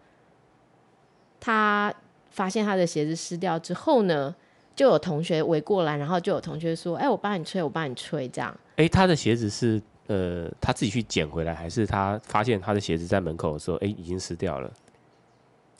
[1.40, 1.94] 他
[2.30, 4.34] 发现他的鞋子湿掉之后呢，
[4.76, 8.54] 就有同学围过来，然后就有同学说：“哎、我帮你吹，我帮你吹。”这样。
[8.76, 14.70] 哎、他的鞋子是呃他自己去捡回来，还是他发现他的鞋子在门口的时候，哎、已经湿掉了？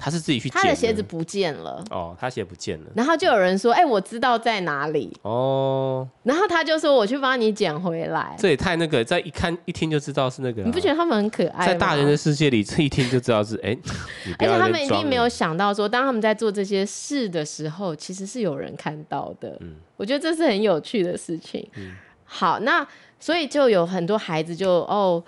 [0.03, 2.87] 他是自己去捡，他的鞋子不见了哦，他鞋不见了。
[2.95, 10.65] 然后就有人说：“哎、欸，我知道在哪里哦。”然后他就说：“我去帮你捡回来。”这也太那个，在一看一听就知道是那个、啊。
[10.65, 11.67] 你不觉得他们很可爱吗？
[11.67, 13.77] 在大人的世界里，这一听就知道是哎。
[14.39, 19.55] 欸、而且他们一定没有想到说，当他们在做这些事的时候，其实是有人看到的。
[19.61, 21.69] 嗯，我觉得这是很有趣的事情。
[21.77, 21.93] 嗯，
[22.25, 22.87] 好，那
[23.19, 25.23] 所以就有很多孩子就哦，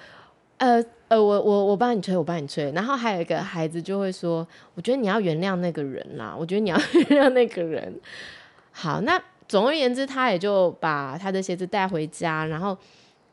[0.57, 0.83] 呃。
[1.13, 2.73] 呃，我我我帮你吹，我帮你吹。
[2.73, 6.77] 然后还有一个孩子就会说：“我觉得你要原谅那个人啦，我觉得你要
[7.11, 8.01] 原谅那个人。”
[8.73, 12.75] 好，那总而言之，他也就把他的鞋子带回家，然后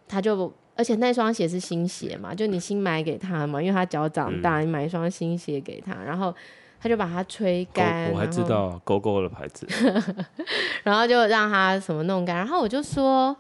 [0.10, 6.36] 他就，而且那双鞋是新鞋嘛，就你新买给他嘛，因为他脚长大，嗯、你买一双新鞋给他，然后
[6.82, 8.12] 他就把它吹干。
[8.12, 9.66] 我还知道勾勾的牌子。
[10.84, 13.34] 然后就让他什么弄干，然后我就说：“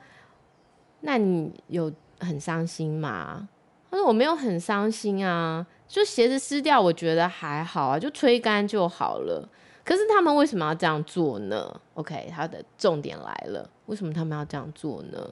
[1.03, 3.49] 那你有很伤心吗？”
[3.91, 9.47] 他说：“我没有很伤心啊，就鞋子湿掉，我觉得还好啊，就吹干就好了。
[9.83, 15.27] 可是他们为什么要这样做呢？OK，他的重点来了，为什么他们要这样做呢？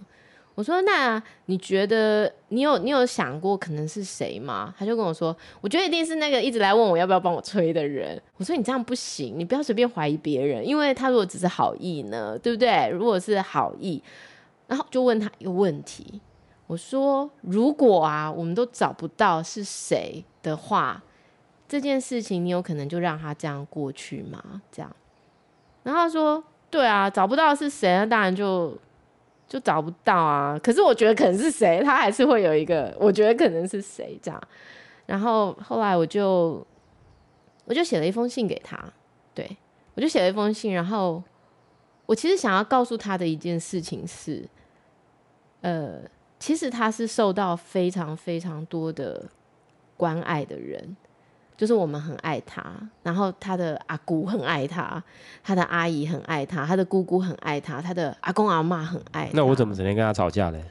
[0.55, 4.73] 我说：那你觉得你有你有想过可能是谁吗？
[4.75, 8.19] 他就跟我说：我觉得一定是那个一直来问我要不要帮我吹的人。
[8.37, 12.89] 我说：你这样不行，你不要随便怀疑别人，因为他如果只是好意呢，对不对？
[12.89, 14.01] 如果是好意，
[14.65, 16.19] 然后就问他一个问题。”
[16.67, 21.01] 我说：“如果啊，我们都找不到是谁的话，
[21.65, 24.61] 这件事情你有可能就让他这样过去吗？
[24.69, 24.95] 这样？”
[25.83, 28.77] 然后他说：“对啊，找不到是谁，那当然就
[29.47, 30.59] 就找不到啊。
[30.61, 34.41] 可是我觉得可能是谁，他还是会有一个，我觉得可能是谁这样。
[35.05, 36.61] 然后后来我就
[37.63, 38.77] 我就写了一封信给他，
[39.33, 39.55] 对，
[39.95, 40.73] 我就写了一封信。
[40.73, 41.23] 然后
[42.05, 44.45] 我其实想要告诉他的一件事情是，
[45.61, 46.01] 呃。”
[46.39, 49.25] 其实他是受到非常非常多的
[49.95, 50.95] 关爱的人，
[51.57, 52.63] 就是我们很爱他，
[53.03, 55.03] 然后他的阿姑很爱他，
[55.43, 59.31] 他的阿姨很爱他，他的姑姑很爱他，他的阿公阿妈很爱他。
[59.33, 60.63] 那我怎么整天跟他吵架嘞？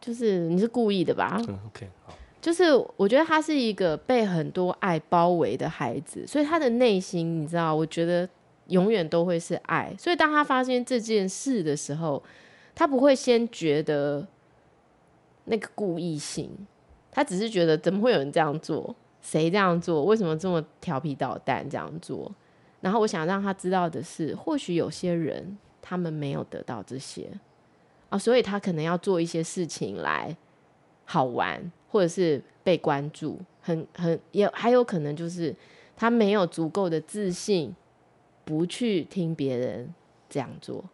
[0.00, 1.36] 就是你是故意的吧？
[1.48, 2.14] 嗯，OK，好。
[2.40, 2.64] 就是
[2.96, 8.28] 我觉得他是一个被很多爱包围的孩子，所以他的内心你知道，我觉得
[8.66, 9.94] 永远都会是爱。
[9.96, 12.20] 所以当他发现这件事的时候，
[12.74, 14.26] 他不会先觉得
[15.44, 16.50] 那个故意性，
[17.10, 18.94] 他只是觉得怎么会有人这样做。
[19.20, 20.04] 谁这样做？
[20.04, 22.28] 为什么这么调皮捣蛋这样做？
[22.80, 27.30] 然后我想让他知道的是，或许有些人他们没有得到这些
[28.08, 30.36] 啊，所以他可能要做一些事情来
[31.04, 35.54] 好玩，或者是被关注，很很也还有可能就是
[35.96, 37.72] 他没有足够的自信，
[38.44, 39.94] 不去听别人
[40.28, 40.84] 这样做。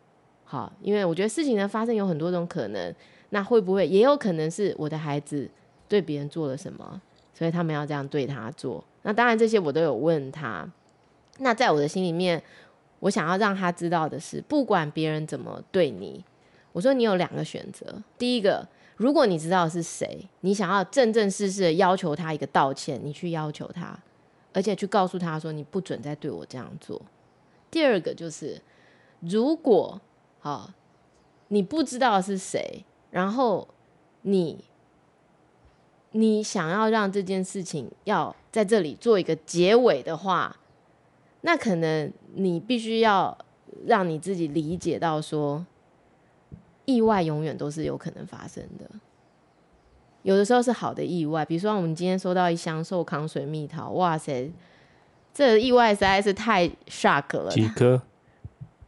[0.45, 2.95] 好，因为我觉得事情的发生有很多种可能，
[3.31, 5.49] 那会不会也有可能是我的孩子
[5.89, 7.01] 对别人做了什么？
[7.35, 10.69] 所以他们要这样对他做，那当然这些我都有问他。
[11.39, 12.43] 那在我的心里面，
[12.99, 16.25] 我想要让他知道的是，不管别人怎么对你，
[16.73, 18.03] 我说你有两个选择。
[18.19, 23.97] 第一个，如果你知道是谁，你想要正正式式的要求他一个道歉，你去要求他，
[24.53, 27.01] 而且去告诉他说你不准再对我这样做。
[27.71, 28.61] 第二个就是，
[29.21, 30.01] 如果
[30.41, 30.73] 好，
[31.47, 33.69] 你不知道是谁，然后
[34.23, 34.65] 你。
[36.13, 40.57] 你想要让这件事情要在这里做一个结尾的话，
[41.43, 43.37] 那可能你必须要
[43.87, 45.67] 让你自己理解到说，
[46.87, 48.91] 意外永远都是有可能发生的。
[50.23, 54.51] 有的时候是好的意外，比如说我们今天收到一箱寿康水蜜桃，哇塞，
[55.35, 57.51] 这个意外实在是太 shock 了。
[57.51, 58.01] 几颗？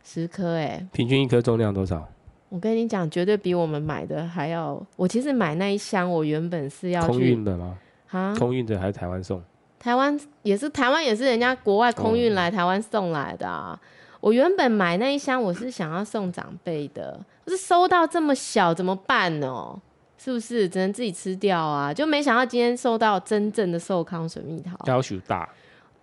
[0.03, 0.89] 十颗哎。
[0.91, 2.09] 平均一颗重量多少？
[2.51, 4.81] 我跟你讲，绝对比我们买的还要。
[4.97, 7.79] 我其实买那一箱，我原本是要去空运的吗？
[8.11, 9.43] 啊，空运的还是台湾送？
[9.79, 13.73] 台湾也是，台湾也是人家国外空运来台湾送来的啊。
[13.73, 13.79] 哦。
[14.21, 19.81] 我原本买那一箱，我是想要送长辈的，可是收到这么小怎么办呢？
[20.19, 21.95] 是不是只能自己吃掉啊？
[21.95, 25.49] 就没想到今天收到真正的寿康水蜜桃，要求大。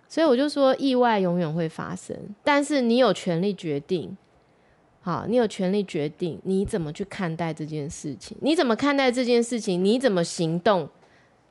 [0.08, 4.16] 所以我就说，意外永远会发生，但是你有权利决定。
[5.08, 10.86] 好，你有权利决定你怎么去看待这件事情，你怎么看待这件事情，你怎么行动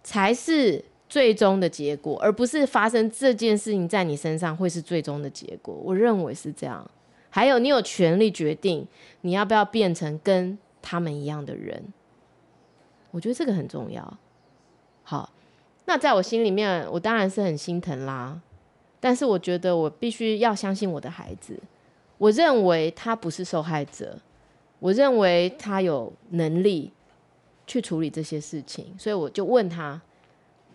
[0.04, 5.74] 才是最终的结果，而不是发生这件事情在你身上会是最终的结果。
[5.74, 6.88] 我认为是这样。
[7.32, 8.88] 还有，你有权利决定
[9.22, 11.84] 你要不要变成跟他们一样的人。
[13.10, 14.20] 我觉得这个很重要。
[15.02, 15.34] 好，
[15.86, 18.40] 那在我心里面，我当然是很心疼啦，
[19.00, 21.60] 但是我觉得我必须要相信我的孩子。
[22.18, 24.20] 我认为他不是受害者，
[24.80, 26.92] 我认为他有能力
[27.66, 30.02] 去处理这些事情，所以我就问他：“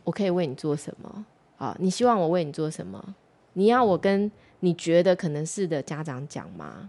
[0.05, 1.27] 我可以为你做什么？
[1.59, 3.15] 啊，你希望我为你做什么？
[3.55, 6.89] 你要我跟你觉得可能是的家长讲吗？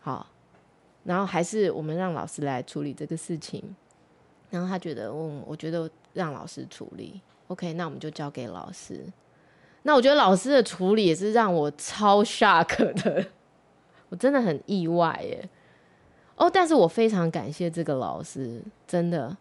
[0.00, 0.26] 好，
[1.04, 3.62] 然后还是我们让老师来处理这个事情。
[4.50, 9.04] 然后他觉得，嗯，我觉得让老师处理，OK，那我们就交给老师。”
[9.82, 13.24] 那我觉得老师的处理也是让我超 shock 的，
[14.08, 15.48] 我真的很意外耶。
[16.36, 19.36] 哦，但是我非常感谢这个老师，真的，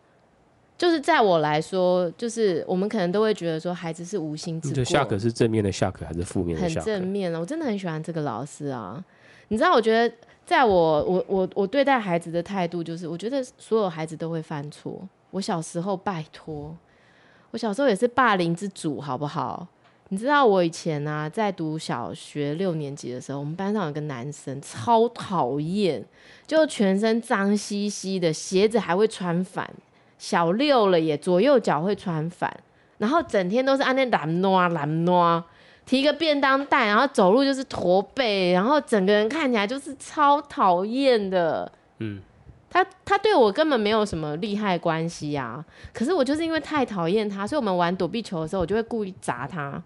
[0.77, 4.77] 就是在我来说，就是我们可能都会觉得说孩子是无心之过。
[4.77, 6.61] 你的 shock 是正面的 shock 还是负面的？
[6.61, 9.03] 很正面啊，我真的很喜欢这个老师啊。
[9.49, 10.13] 你知道，我觉得
[10.45, 15.01] 在我我我我对待孩子的态度，就是我觉得所有孩子都会犯错。
[15.31, 16.75] 我小时候拜托，
[17.51, 19.67] 我小时候也是霸凌之主，好不好？
[20.11, 26.03] 你知道我以前啊，在读小学六年级的时候，我们班上有个男生超讨厌，
[26.47, 29.71] 就全身脏兮兮的，鞋子还会穿反，
[30.17, 32.51] 小六了也左右脚会穿反，
[32.97, 35.43] 然后整天都是按那懒惰懒惰，
[35.85, 41.71] 提个便当袋，然后走路就是驼背，然后整个人看起来就是超讨厌的。
[41.99, 42.19] 嗯，
[42.67, 49.79] 他他对我根本没有什么利害关系啊，可是我就是因为太讨厌他，所以我们玩躲避球的时候，我就会故意砸他。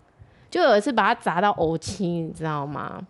[0.53, 3.01] 就有一次把他砸到呕青，你知道吗？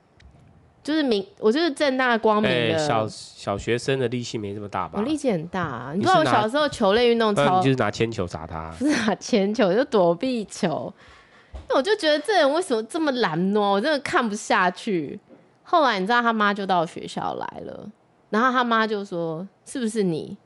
[0.82, 2.78] 就是明，我就是正大光明的。
[2.78, 4.94] 欸、小小学生的力气没这么大吧？
[4.96, 5.92] 我力气很大啊！
[5.94, 8.72] 你知道我小时候球类运动超，你就是拿铅球砸他？
[8.80, 10.94] 不是拿铅球，就躲避球。
[11.68, 13.60] 那我就觉得这人为什么这么懒惰？
[13.60, 15.20] 我真的看不下去。
[15.64, 17.90] 后来你知道他妈就到学校来了，
[18.30, 20.38] 然后他妈就说：“是不是你？”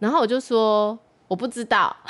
[0.00, 0.98] 然后我就说
[1.28, 1.94] ：“我不知道。”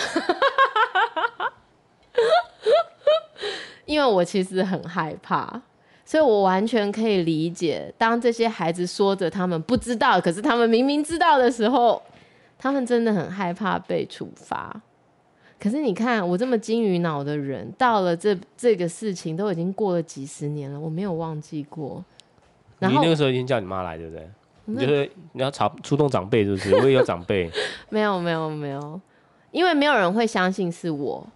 [3.86, 5.62] 因为我其实很害怕，
[6.04, 12.02] 所以我完全可以理解，当这些孩子说着他们不知道，可是他们明明知道的时候，
[12.58, 14.82] 他们真的很害怕被处罚。
[15.58, 22.04] 可是你看，我这么金鱼脑的人，到了这这个事情都已经过了几十年了，我没有忘记过。
[22.78, 24.28] 然后你那个时候已经叫你妈来，对不对？
[24.66, 26.74] 你就是你要吵出动长辈，是不是？
[26.74, 27.50] 我也有长辈。
[27.88, 29.00] 没有没有没有，
[29.50, 31.26] 因为没有人会相信是我，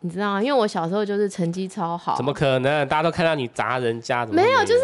[0.00, 0.42] 你知道吗？
[0.42, 2.16] 因为我小时候就是成绩超好。
[2.16, 2.86] 怎么可能？
[2.88, 4.60] 大家都看到你砸人家，怎么没有？
[4.64, 4.80] 就是。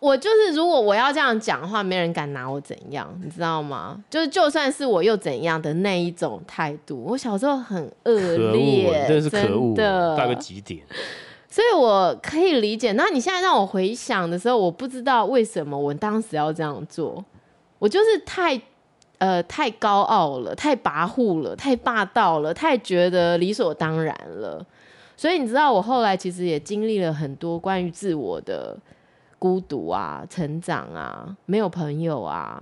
[0.00, 4.00] 我就是，如果我要这样讲的话，没人敢拿我怎样，你知道吗？
[4.08, 8.14] 就是就算是我又怎样的那一种态度，我小时候很恶
[8.52, 10.80] 劣，真的是可恶的，到个极点。
[11.50, 12.92] 所以我可以理解。
[12.92, 17.24] 那你现在让我回想的时候，我不知道为什么我当时要这样做，
[17.80, 18.56] 我就是太
[19.18, 24.64] 呃太高傲了，太跋扈了，太霸道了，太觉得理所当然了。
[25.16, 28.76] 所以你知道，我后来其实也经历了很多关于自我的。
[29.40, 32.60] 孤独啊，成长啊，没有朋友啊，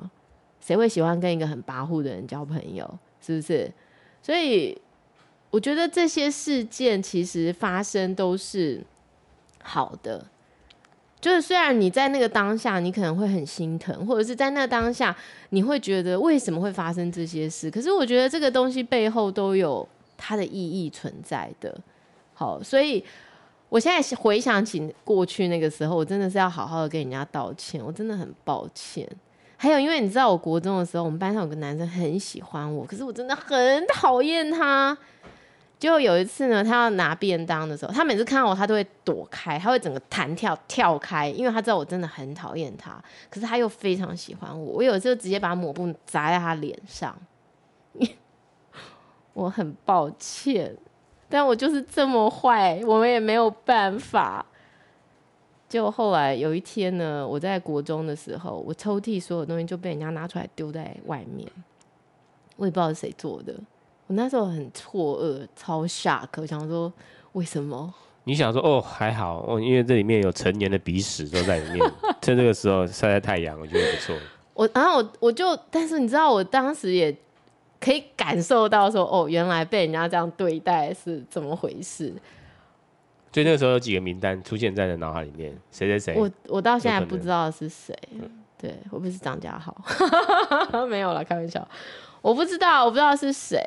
[0.60, 2.86] 谁会喜欢跟一个很跋扈的人交朋友？
[3.18, 3.72] 是不是？
[4.20, 4.78] 所以
[5.50, 8.84] 我觉得这些事件其实发生都是
[9.62, 10.26] 好的。
[11.26, 15.16] 就是虽然你在那个当下，你可能会很心疼，或者是在那个当下，
[15.50, 17.68] 你会觉得为什么会发生这些事？
[17.68, 19.84] 可是我觉得这个东西背后都有
[20.16, 21.76] 它的意义存在的。
[22.32, 23.02] 好，所以。
[23.68, 29.04] 我现在回想起过去那个时候，我真的是要好好的跟人家道歉，我真的很抱歉。
[29.56, 34.96] 还有，因为你知道，我国中的时候，我们班上有个男生很喜欢我，可是我真的很讨厌他。
[35.78, 42.98] 就有一次呢，他要拿便当的时候，他每次看到我，他都会躲开，他会整个弹跳跳开，因为他知道我真的很讨厌他。
[43.28, 47.14] 可是他又非常喜欢我，我有时候直接把抹布砸在他脸上，
[49.34, 50.74] 我很抱歉。
[51.28, 54.46] 但我就是这么坏，我们也没有办法。
[55.68, 61.46] 就后来有一天呢，我在国中的时候，我抽屉所有东西就被人家拿出来丢在外面，
[62.56, 63.52] 我也不知道是谁做的。
[64.06, 66.92] 我那时候很错愕，超 shock，想说
[67.32, 67.92] 为什么？
[68.24, 74.16] 你想说哦，还好哦，因为这里面有成年的鼻屎都在里面，趁这个时候晒晒太阳，我觉得不错。
[74.54, 77.16] 我然后我我就，但是你知道，我当时也。
[77.78, 82.08] 可以感受到说，哦，原来被人家这样对待是怎么回事？
[83.30, 86.14] 所以那个时候有几个名单出现在你脑海里面，谁谁谁？
[86.18, 87.94] 我我到现在不知道是谁。
[88.56, 89.76] 对，我不是张家豪，
[90.88, 91.68] 没有了，开玩笑。
[92.22, 93.60] 我不知道，我不知道是谁。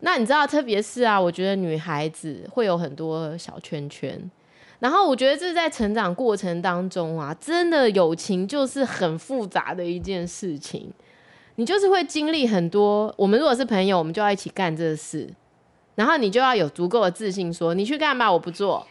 [0.00, 4.30] 那你知道，特别是啊，我觉得女孩子会有很多小圈圈，
[4.78, 10.92] 然后我觉得这是在成长过程当中啊，真的友情就是很复杂的一件事情。
[11.58, 13.12] 你就是会经历很多。
[13.16, 15.26] 我们如果是朋友，我们就要一起干这事，
[15.94, 18.86] 然后你就要有足够的自信，说你去干吧，我不做，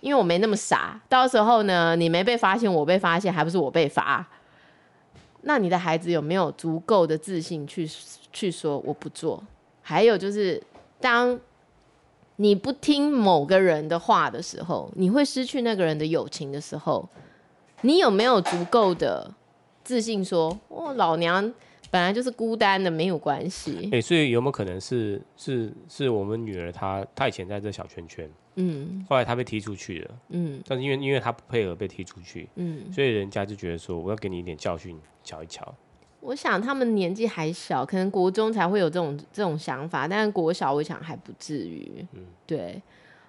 [0.00, 1.00] 因为我没那么傻。
[1.08, 4.26] 到时候呢，你没被发现，我被发现，还不是我被罚？
[5.42, 7.88] 那你的孩子有没有足够的自信去
[8.32, 9.42] 去说我不做？
[9.82, 10.62] 还有就是，
[11.00, 11.38] 当
[12.36, 17.08] 你不听某个人的话的时候，你会失去那个人的友情的时候，
[17.82, 19.34] 你有没有足够的？
[19.82, 21.42] 自信说：“哦，老娘
[21.90, 35.74] 本来就是孤单的，没有关系。”哎、所以有没有可能是是是我们女儿她她以前在这小圈圈，嗯，后来他被踢出去了，嗯，但是因为因为他不配合被踢出去，嗯，所以人家就觉得说我要给你一点教训，瞧一瞧。
[36.20, 42.80] 我想他们年纪还小，可能国中才会有这种这种想法，但是国小我想还不至于，嗯，对。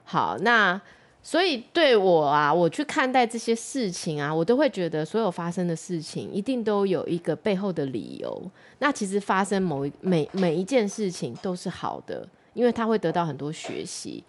[0.03, 0.81] 好，那。
[1.23, 8.51] 所以对我啊，我去看待这些事情啊，我都会觉得所有发生的事情一定都有一个背后的理由。
[8.79, 14.23] 那其实发生某一每每一件事情都是好的，因为他会得到很多学习。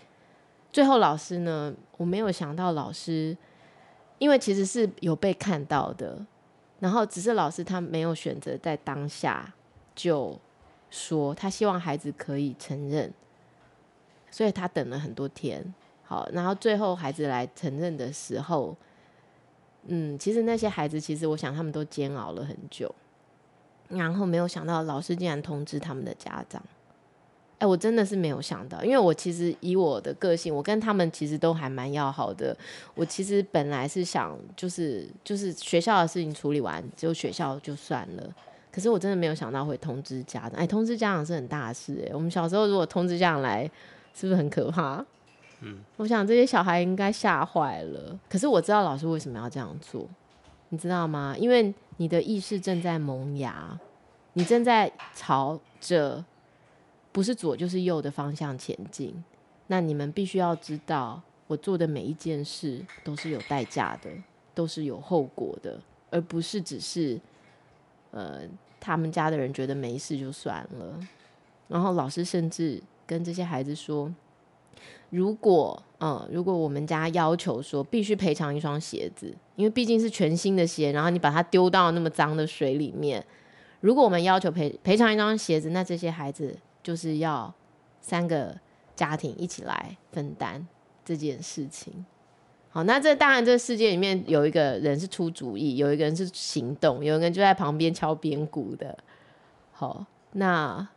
[0.72, 3.36] 最后老师呢，我没有想到老师，
[4.18, 6.24] 因为其实是有被看到的，
[6.80, 9.52] 然后只是老师他没有选择在当下
[9.94, 10.38] 就
[10.90, 13.12] 说他希望孩子可以承认，
[14.30, 15.74] 所以他等了很多天。
[16.04, 18.74] 好，然后最后孩子来承认的时候，
[19.86, 22.94] 嗯，其实那些孩子，其实我想他们都煎熬了很久，
[23.88, 26.62] 然后没有想到老师竟然通知他们的家长。
[27.62, 32.56] 哎，我真的是没有想到，因为我其实以我的个性，我跟他们其实都还蛮要好的。
[32.96, 38.28] 我其实本来是想，就是就是学校的事情处理完，就学校就算了。
[38.72, 40.50] 可是我真的没有想到会通知家长。
[40.54, 42.04] 哎，通知家长是很大的事。
[42.10, 43.70] 哎，我们小时候如果通知家长来，
[44.12, 44.96] 是不是很可怕？
[45.60, 48.18] 嗯，我想这些小孩应该吓坏了。
[48.28, 50.04] 可是我知道老师为什么要这样做，
[50.70, 51.36] 你知道吗？
[51.38, 53.78] 因为你的意识正在萌芽，
[54.32, 56.24] 你正在朝着
[57.12, 59.14] 不是左就是右的方向前进。
[59.68, 64.10] 那你们必须要知道，我做的每一件事都是有代价的，
[64.54, 65.78] 都是有后果的，
[66.10, 67.20] 而不是只是
[68.10, 68.40] 呃
[68.80, 70.98] 他们家的人觉得没事就算了。
[71.68, 74.12] 然后老师甚至跟这些孩子说，
[75.10, 83.24] 如果嗯，如果我们家要求说必须赔偿一双鞋子，因为毕竟是全新的鞋，然后你把它丢到那么脏的水里面，
[83.80, 87.52] 如果我们要求赔赔偿一双鞋子，那这些孩子就是要
[88.00, 88.58] 三个
[88.94, 90.66] 家庭一起来分担
[91.04, 92.04] 这件事情。
[92.70, 98.96] 好，那这当然，这个世界里面有一个人是出主意，有一个人是行动，有一个人就在旁边敲边鼓的。
[99.72, 100.88] 好，那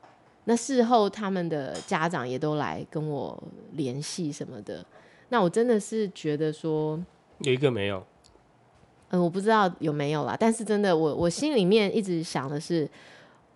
[0.46, 4.86] 那事后他们的家长也都来跟我联系什么的。
[5.28, 6.98] 那我真的是觉得说，
[7.40, 8.06] 有一个没有，
[9.10, 10.38] 嗯，我不知道有没有啦。
[10.40, 12.90] 但是真的，我我心里面一直想的是，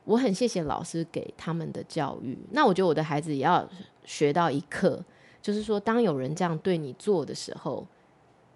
[0.10, 2.38] 我很谢谢老师给他们的教育。
[2.51, 3.68] 那我觉得我的孩子也要
[4.03, 5.03] 学到一课，
[5.41, 7.86] 就是说，当有人这样对你做的时候。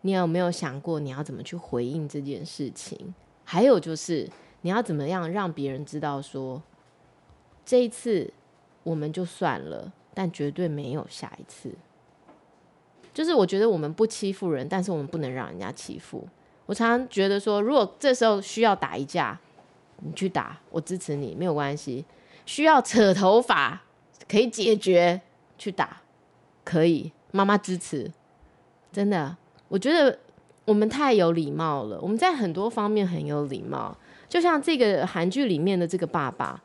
[0.05, 3.13] 你有没有想过你要怎么去回应这件事情？
[3.45, 4.29] 还有就是
[4.59, 6.61] 你要怎么样让别人知道说，
[7.63, 8.33] 这一次
[8.83, 11.71] 我们就算了，但绝对没有下一次。
[13.13, 16.27] 就是我觉得我们不欺负人，但是我们不能让人家欺负。
[16.65, 19.39] 我常常觉得说，如果这时候需要打一架，
[20.05, 22.03] 你去打，我支持你，没有关系。
[22.45, 23.81] 需要扯头发
[24.27, 25.21] 可以解决，
[25.57, 26.01] 去打
[26.63, 28.11] 可以，妈妈支持，
[28.91, 29.35] 真的。
[29.69, 30.19] 我觉得
[30.65, 33.97] 我们太有礼貌了，我们在很多方面很有礼貌。
[34.27, 36.61] 就像这个韩剧里面的这个爸爸，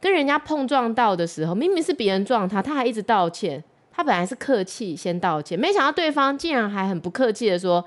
[0.00, 3.62] 跟人家碰撞到的时候，明明是别人撞他，他还一直道歉。
[3.92, 7.82] 他本来是客气先道歉，没想到对方竟然还很不客气的说：“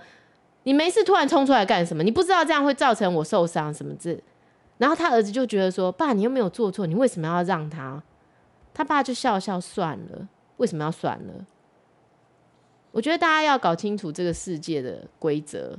[0.63, 2.01] 你没事突然冲出来干什么？
[2.01, 4.19] 你不知道这样会造成我受伤什么字？”
[4.79, 8.01] 然后他儿子就觉得说：“爸，你又没有做错，你为什么要让他？”
[8.73, 10.27] 他爸就笑笑算了，
[10.57, 11.45] 为什么要算了？
[12.91, 15.77] 我觉得大家要搞清楚这个世界的规则。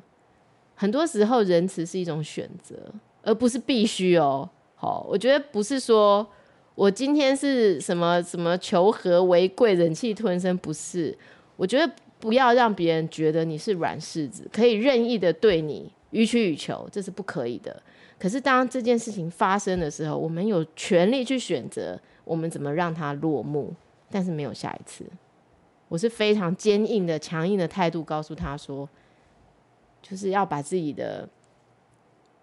[0.74, 2.76] 很多时候，仁慈是一种选择，
[3.22, 4.48] 而不是必须哦。
[4.76, 6.26] 好，我觉得不是说
[6.74, 11.16] 我今天是什么什么求和为贵、忍气吞声，不是。
[11.56, 17.82] 我觉得不要让别人觉得你是软柿子，可以任意的对你予取予求，这是不可以的。
[18.20, 23.74] 可是当这件事情发生的时候，我们有权利去选择我们怎么让它落幕，
[24.10, 25.06] 但是没有下一次。
[25.88, 28.86] 我是非常坚硬的、强硬的态度，告诉他说，
[30.02, 31.28] 就是要把自己的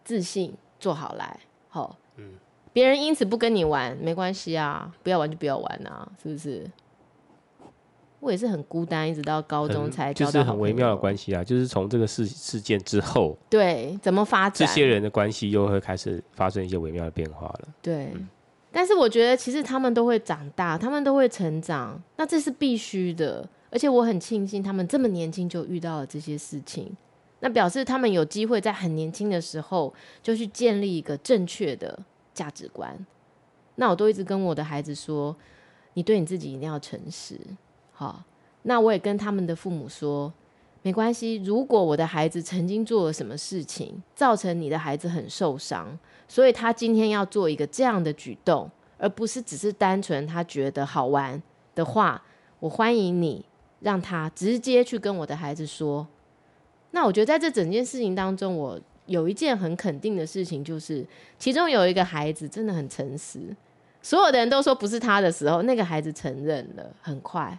[0.03, 2.33] 自信做好来，好，嗯，
[2.73, 6.69] 别人因此不跟你玩没关系啊，不要玩就不要玩啊，是不是？
[8.19, 18.11] 我也是很孤单，一直到高中才就是很微妙的关系啊，就是从这个事事件之后，对，怎么发展，这些人的关系又会开始发生一些微妙的变化了，对。
[18.15, 18.29] 嗯
[18.69, 23.47] 但是我觉得，其实他们都会长大，他们都会成长，那这是必须的。
[23.71, 26.95] 而且我很庆幸他们这么年轻就遇到了这些事情，
[27.39, 29.91] 那表示他们有机会在很年轻的时候
[30.21, 31.97] 就去建立一个正确的
[32.35, 32.95] 价值观。
[33.75, 35.35] 那我都一直跟我的孩子说，
[35.93, 37.39] 你对你自己一定要诚实。
[37.99, 38.23] 好，
[38.61, 40.31] 那我也跟他们的父母说，
[40.83, 45.97] 没关系，如果我的孩子曾经做了什么事情，造成你的孩子很受伤。
[46.27, 48.69] 所以他今天要做一个这样的举动，
[48.99, 51.41] 而不是只是单纯他觉得好玩
[51.73, 52.21] 的话，
[52.59, 53.43] 我欢迎你
[53.79, 56.05] 让他直接去跟我的孩子说。
[56.91, 61.03] 那我觉得在这整件事情当中，我有一件很肯定的事情，就是
[61.39, 63.39] 其中有一个孩子真的很诚实，
[64.03, 67.57] 所有的人都说不是他的时候，那个孩子承认了，很快。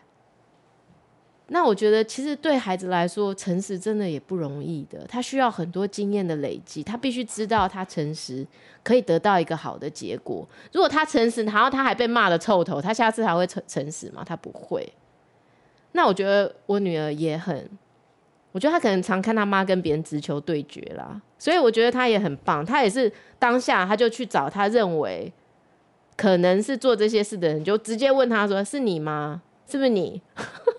[1.50, 5.06] 那我觉得，其实对孩子来说，诚实真的也不容易的。
[5.08, 8.46] 他需要很多经验的累积，他必须知道他诚实
[8.82, 10.46] 可以得到一个好的结果。
[10.72, 14.22] 如果他诚实，然后他还被骂得臭头，他下次还会诚诚实吗？
[14.24, 14.92] 他不会。
[15.92, 17.66] 那我觉得我女儿也很，
[18.52, 22.64] 我觉得她可能常看他妈跟别人直球对决啦，所以我觉得她也很棒。
[22.64, 25.32] 她也是当下，她就去找他认为
[26.14, 29.40] 可能是做这些事的人，就直接问他说：“是你吗？
[29.66, 30.20] 是不是你？”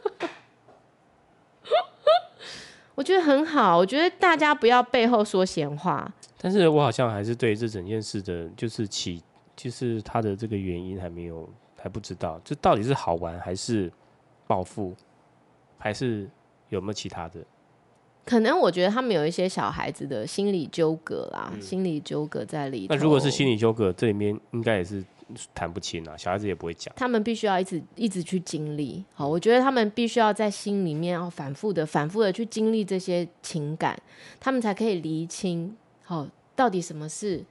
[3.00, 6.12] 我觉得很好，我觉得大家不要背后说闲话。
[6.38, 9.24] 但是我好像还是对这整件事的，就是起，
[9.56, 13.90] 就是他的这个原因还没有还不知道，这到底是好玩还是
[14.46, 14.94] 报复，
[15.78, 16.30] 还是
[16.68, 17.40] 有没有其他的？
[18.26, 22.94] 可能我觉得他们有一些小孩子的心理纠葛啦，嗯、心理纠葛在里头。
[22.94, 25.02] 那如果是心理纠葛，这里面应该也是。
[25.54, 26.94] 谈不清啊，小孩子也不会讲。
[26.98, 29.04] 他们必须要一直一直去经历。
[29.14, 34.00] 好，我觉得他们必须要在心里面要反复的、反复的去经历这些情感，
[34.40, 37.44] 他们才可以厘清，好，到底什么是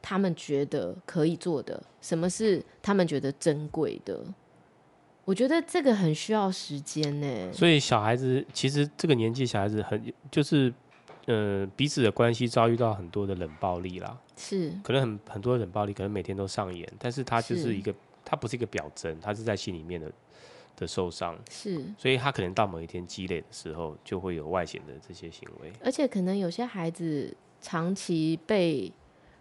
[0.00, 4.24] 他们觉得可以做的，什么是他们觉得珍贵的。
[5.24, 7.52] 我觉得这个很需要时间呢。
[7.52, 10.72] 所以小孩子其实这个年纪，小孩子很就是。
[11.26, 17.92] 呃，彼此的关系遭遇到很多的冷暴力啦，是，可能很很多冷暴力，可能每天都上演，但是他就是一个
[18.24, 20.10] 它不是一个表征，它是在心里面的
[20.76, 21.36] 的受伤。
[21.50, 25.72] 是，所以他可能到某一天积累的时候，就会有外显的这些行为。
[25.82, 28.92] 而且可能有些孩子长期被，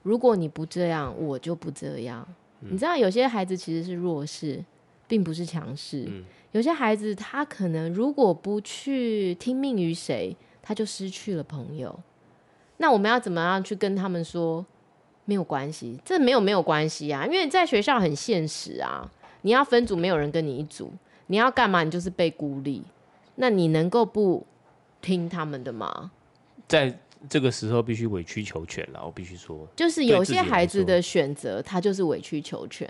[0.02, 2.28] 如果你不这样，我就不这样。
[2.62, 4.64] 嗯、你知道，有些孩子其实是弱势，
[5.08, 6.06] 并不是强势。
[6.08, 11.98] 嗯、有些孩子他可能如果不去听命于谁，他就失去了朋友。
[12.78, 14.66] 那我们要怎么样去跟他们说？
[15.28, 19.10] 没有关系，这没有没有关系啊，因为在学校很现实啊。
[19.42, 20.94] 你要分组，没有人跟你一组，
[21.26, 21.84] 你要干嘛？
[21.84, 22.84] 你就是被孤立。
[23.34, 24.46] 那你能够不
[25.02, 26.12] 听他们的吗？
[26.68, 26.96] 在
[27.28, 29.02] 这个时候，必须委曲求全了。
[29.04, 32.88] 我必须说，就是有些孩子的选择，他就是委曲求全。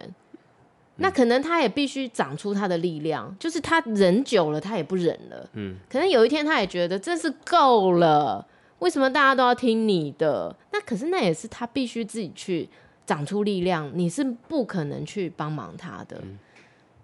[0.98, 5.50] 那可能他也必须长出他的力量，就是他忍久了，他也不忍了。
[5.54, 8.48] 嗯，可能有一天他也觉得这是够了。
[8.80, 10.56] 为什么大家都要听你的？
[10.72, 12.70] 那可是那也是他必须自己去
[13.06, 16.18] 长出力量，你是不可能去帮忙他的。
[16.24, 16.38] 嗯、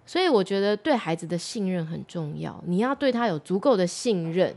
[0.05, 4.53] 所以我觉得对孩子的信任很重要，你要对他有足够的信任，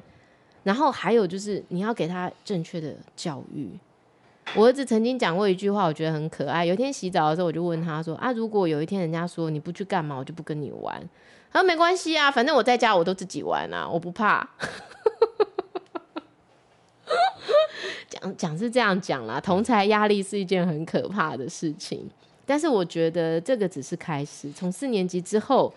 [0.63, 3.71] 然后还有就是你要给他正确的教育。
[4.55, 6.65] 我儿子曾经讲过一句话，我觉得很可爱。
[6.65, 11.03] 有一天洗澡的时候，我就问他说：“啊，如果有一天人家说你不去干嘛，我就不跟你玩。”
[11.51, 14.49] 他说：“没关系啊，反正我在家我都自己玩啊，我不怕。
[18.09, 22.09] ”讲讲是这样讲啦，同侪压力是一件很可怕的事情。
[22.47, 25.73] 但是我觉得这个只是开始，从四年级之后，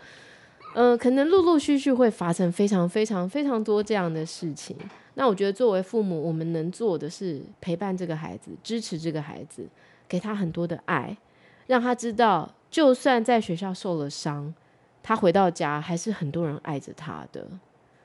[0.76, 4.78] 嗯、呃，可能陆陆续续会发生非常非常非常多这样的事情。
[5.20, 9.68] 那我觉得作为父母，我们能做的是陪伴这个孩子，支持这个孩子，
[10.08, 11.18] 给他很多的爱，
[11.66, 14.54] 让他知道，就算在学校受了伤，
[15.02, 17.48] 他回到家还是很多人爱着他的。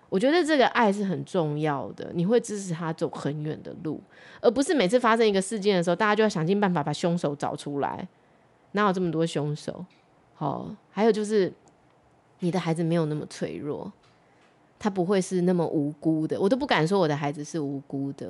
[0.09, 4.01] 我觉得这个爱是很重要的，你会支持他走很远的路，
[4.41, 8.09] 而不是每次发生一个事件的时候，大家就要想尽办法把凶手找出来。
[8.73, 9.85] 哪有这么多凶手？
[10.33, 11.53] 好，还有就是
[12.39, 13.93] 你的孩子没有那么脆弱，
[14.83, 16.41] 他不会是那么无辜的。
[16.41, 18.29] 我都不敢说我的孩子是无辜的，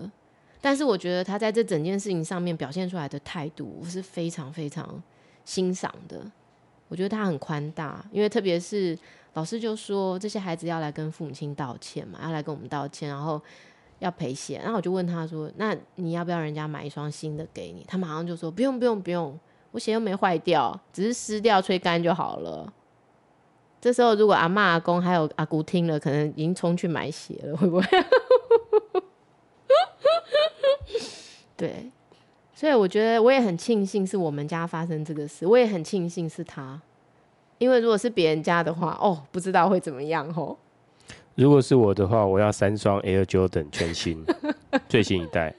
[0.61, 5.03] 但是我觉得他在这整件事情上面表现出来的态度，我是非常非常
[5.47, 6.21] 欣赏的。
[6.89, 8.99] 我觉得他很宽大，因为特别是。
[9.35, 13.41] 老师就说这些孩子要来跟父母亲道歉嘛，要来跟我们道歉，然后
[13.99, 14.61] 要赔钱。
[14.61, 19.41] 然后我就问他说：“那你要不要人家买一双新的给你？”他马上就说：“不用，不用，不用，
[19.71, 22.71] 我鞋又没坏掉，只是湿掉，吹干就好了。”
[23.83, 27.87] 这时候如果阿嬷、阿公还有阿姑听了，可能已经冲去买鞋了，会不会？
[31.57, 31.91] 对，
[32.55, 36.81] 所以我觉得我也很庆幸是我们家发生这个事，我也很庆幸是他。
[37.59, 40.57] 因为如果是别人家的话，哦，不知道会怎么样哦。
[41.35, 44.25] 如果是我的话，我要三双 Air Jordan 全新，
[44.89, 45.53] 最新一代。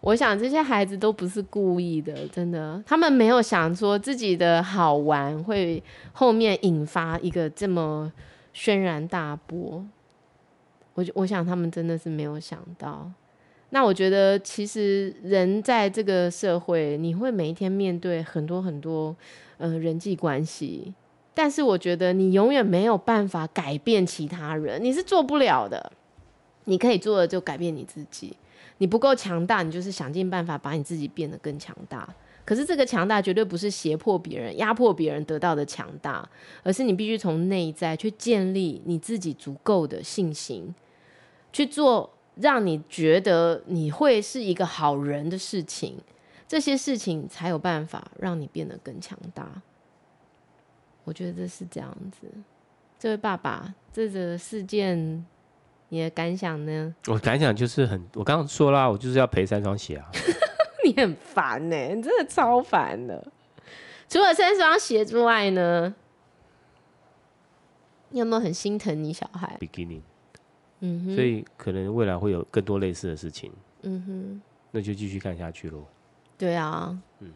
[0.00, 5.82] 我想这些孩子都不是故意的，真的，他们没有想说自己的好玩会
[6.12, 8.12] 后面引发一个这么
[8.52, 9.84] 轩然大波。
[10.94, 13.10] 我我想他们真的是没有想到。
[13.70, 19.14] 那我觉得，其实人在这个社会，你会每一天面对很多很多。
[19.62, 20.94] 呃，人际关系，
[21.34, 25.92] 但是我觉得你永远没有办法改变其他人，你是做不了的。
[26.64, 28.34] 你可以做的就改变你自己。
[28.80, 32.08] 你不够强大，你就是想尽办法把你自己变得更强大。
[32.46, 36.26] 可是这个强大绝对不是胁迫别人、压迫别人得到的强大，
[36.62, 40.74] 而是你必须从内在去建立你自己足够的信心，
[41.52, 45.98] 去做让你觉得你会是一个好人的事情。
[46.48, 49.62] 这些事情才有办法让你变得更强大。
[51.04, 52.26] 我觉得这是这样子。
[52.98, 55.24] 这位爸爸，这个事件
[55.90, 56.94] 你的感想呢？
[57.08, 60.10] 我感想就是很，我刚刚说啦，我就是要赔三双鞋啊。
[60.84, 63.22] 你很烦呢、欸，你真的超烦的。
[64.08, 65.94] 除了三双鞋之外呢，
[68.08, 70.00] 你有没有很心疼你小孩？Beginning，
[70.80, 73.52] 嗯哼，所以可能未来会有更多类似的事情。
[73.82, 75.84] 嗯哼，那就继续看下去喽。
[76.38, 77.30] 对啊，嗯，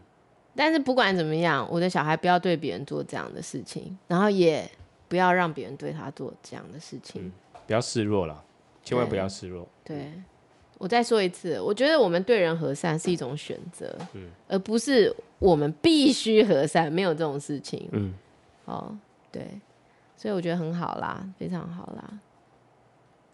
[0.57, 4.69] 但是不管怎么样，我的小孩不要对别人做这样的事情，然后也
[5.09, 7.33] 不要让别人对他做这样的事情，嗯，
[7.67, 8.45] 不要示弱了，
[8.83, 9.69] 千万不要示弱。
[9.83, 10.12] 对，对，
[10.79, 18.15] 我再说一次，我觉得我们对人和善是一种选择，嗯，而不是我们必须和善，没有这种事情，嗯，
[18.65, 18.97] 哦，
[19.31, 19.61] 对，
[20.17, 22.19] 所以我觉得很好啦，非常好啦。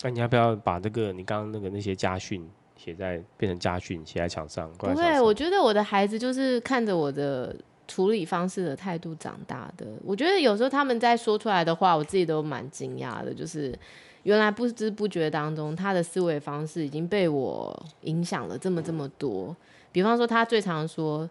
[0.02, 2.48] 那你要不要把这个你刚刚那个那些家训？
[2.82, 4.72] 写在变成家训，写在墙上。
[4.78, 7.54] 不会，我觉得我的孩子就是看着我的
[7.86, 9.86] 处理方式的态度长大的。
[10.02, 13.34] 我觉得有时候他们在说出来的话，我自己都蛮惊讶的。
[13.34, 13.78] 就是
[14.24, 19.56] 原来不知不觉当中，他的思维方式已经被我影响了这么这么多。
[19.92, 21.28] 比方说，他最常说：“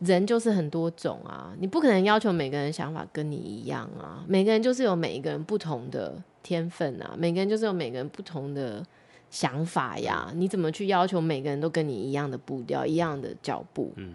[0.00, 4.24] 人就是很多种啊，你不可能要求每个人想法跟你一样啊。
[4.26, 8.84] 每个人就是有每一个人不同的天分啊，每个人就是有每个人不同的
[9.30, 10.32] 想法呀。
[10.34, 13.92] 你怎么去要求每个人都跟你一样的步调、一样的脚步？
[13.96, 14.14] 嗯，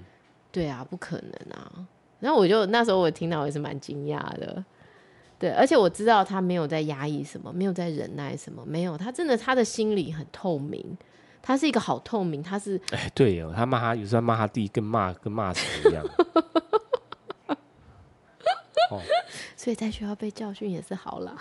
[0.52, 1.72] 对啊，不可能啊。
[2.20, 4.64] 然后我就那时候我听到我也是蛮惊讶的，
[5.40, 10.98] 对，而且我知道他没有在压抑什么，没有在忍耐什么，没有，他真的他的心里很透明。
[11.40, 16.04] 他是一个好透明，他是哎，对哦，他骂他有时候骂他弟，跟骂跟骂谁一样。
[18.92, 19.00] 哦，
[19.56, 21.38] 所以在学校被教训也是好了。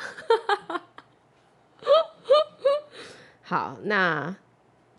[3.43, 4.37] 好，那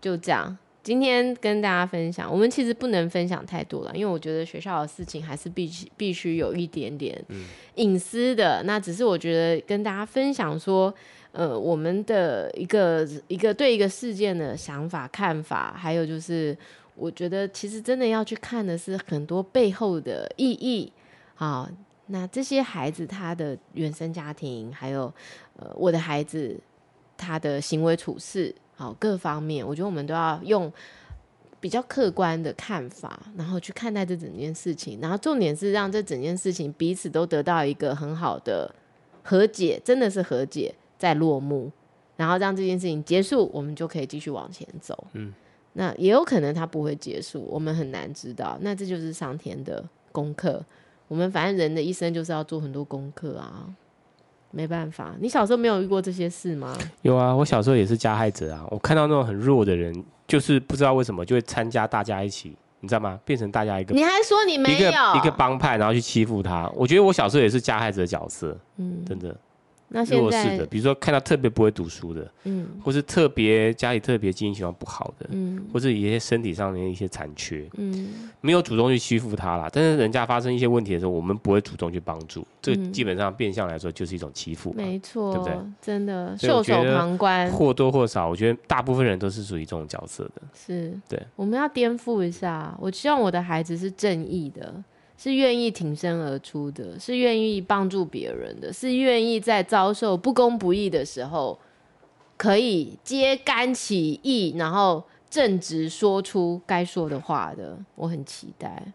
[0.02, 0.58] 就这样。
[0.88, 7.22] 今天跟大家分享，我们其实不能分享太多了，因为我觉得学校的事情还是必须必须有一点点
[7.76, 8.62] 隐私的。
[8.62, 8.66] 嗯。
[8.66, 10.94] 那只是我觉得跟大家分享说。
[11.34, 16.58] 呃，我们的一个一个对一个事件的想法、看法，还有就是，
[16.96, 20.92] 我觉得其实真的要去看的是很多背后的意义。
[21.36, 21.70] 好，
[22.08, 25.14] 那这些孩子他的原生家庭，还有
[25.58, 26.60] 呃我的孩子
[27.16, 30.72] 他的行为处事，好各方面，我觉得我们都要用
[31.60, 35.00] 比较客观的看法，然后去看待这整件事情。
[35.02, 38.74] 然后重点是让这整件事情彼此都得到一个很好的
[39.22, 40.74] 和解，真的是和解。
[41.00, 41.72] 在落幕，
[42.16, 45.06] 然后让这件事情结束，我们就可以继续往前走。
[45.14, 45.32] 嗯，
[45.74, 48.58] 那也有可能它不会结束，我们很难知道。
[48.62, 50.66] 那这就是上天的功课。
[51.08, 53.72] 我们反正人的一生就是要做很多功课啊，
[54.52, 55.16] 没办法。
[55.20, 56.76] 你小时候没有遇过这些事吗？
[57.02, 58.66] 有啊，我小时候也是加害者啊。
[58.70, 63.20] 我看到那种很弱的人，就是不知道为什么就会参加大家一起，你知道吗？
[63.26, 63.94] 变成大家一个。
[63.94, 66.70] 你还说你没有一个帮派，然后去欺负他。
[66.76, 68.58] 我觉得我小时候也是加害者的角色。
[68.78, 69.36] 嗯，真的。
[69.90, 85.56] 那现在弱势的，比如说看到特别不会读书的，嗯，或是特别家里特别经济情况不好的，嗯，或是一些身体上面的一些残缺，嗯，没有主动去欺负他啦，但是人家发生一些问题的时候，我们不会主动去帮助，这个基本上变相来说就是一种欺负，没错，对不对？
[85.82, 90.94] 真的袖手旁观，或多或少，我觉得大部分人都是属于这种角色的，是。
[91.08, 91.22] 对。
[91.36, 94.84] 我们要颠覆一下，我希望我的孩子是正义的。
[95.18, 101.58] 是愿意挺身而出的，是愿意帮助别人的，是愿意在遭受不公不义的时候，
[102.38, 107.78] 可以揭竿起义，然后正直说出该说的话的。
[107.96, 108.94] 我很期待，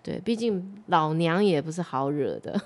[0.00, 2.58] 对，毕竟老娘也不是好惹的。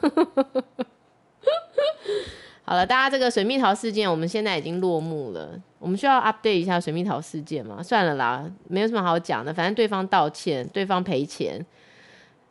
[2.64, 5.58] 好了，大家这个水蜜桃事件，我们现在已经落幕了。
[5.78, 7.82] 我们需要 update 一下水蜜桃事件吗？
[7.82, 11.64] 算了啦，没有什么好讲的，反正对方道歉，对方赔钱。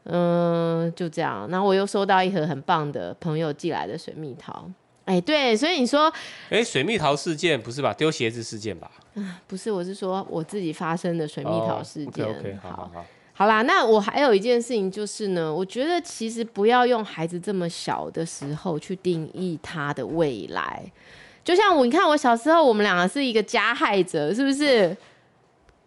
[0.10, 1.48] 嗯，就这样。
[1.50, 4.70] 然后我又收到一盒很棒的朋友寄来的水蜜桃。
[5.06, 6.12] 哎，对，所以你说，
[6.50, 7.94] 哎，水蜜桃事件不是吧？
[7.94, 8.92] 丢鞋子事件吧？
[9.16, 12.26] 啊，不是，我是说我自己发生的水蜜桃事件。
[12.26, 13.62] Oh, OK，, okay 好，好，好，好，好啦。
[13.62, 20.84] 那我还有一件事情就是呢，我觉得其实不要用孩子这么小的时候去定义他的未来。
[21.44, 24.96] 就像我，你看我小时候，我们两个是一个加害者，是不是？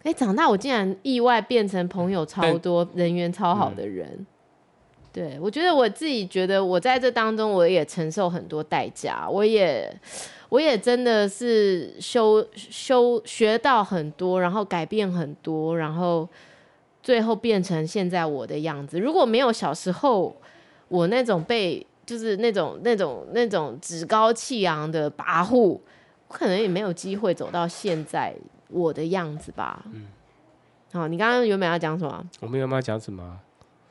[0.03, 4.09] 哎，长大我竟然意外变成朋友超多、人缘超好的人。
[4.09, 4.27] 嗯、
[5.13, 9.95] 对，我觉得我自己觉得我在这当中我也承受很多代价，我也
[10.49, 16.27] 我也真的是修修学到很多，然后改变很多，然后
[17.03, 18.99] 最后变成现在我的样子。
[18.99, 20.35] 如果没有小时候
[20.89, 25.79] 我那种被就是那种那种那种趾高气扬的跋扈，
[26.29, 28.35] 我可能也没有机会走到现在。
[28.71, 30.07] 我的样子吧，嗯，
[30.93, 32.25] 好，你刚刚原本要讲什么？
[32.41, 33.41] 我们原本要讲什么？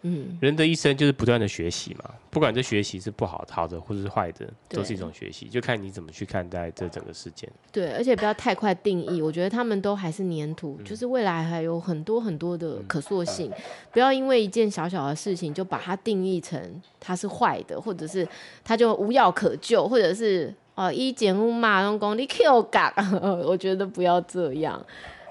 [0.01, 7.51] 嗯，人的一生就是不断的学习嘛，不管这学习是不好、好的或者是坏的，都是一种学习，就看你怎么去看待这整个事件。
[7.69, 13.61] 对，而且不要太快定义，我觉得他们都还是粘土，嗯，就是未来还有很多很多的可塑性，嗯，
[13.91, 18.25] 不要因为一件小小的事情就把它定义成它是坏的，或者是
[18.63, 20.55] 它就无药可救，或者是。
[20.79, 22.93] 哦，一剪五马龙功，你 Q 嘎，
[23.45, 24.81] 我觉得不要这样，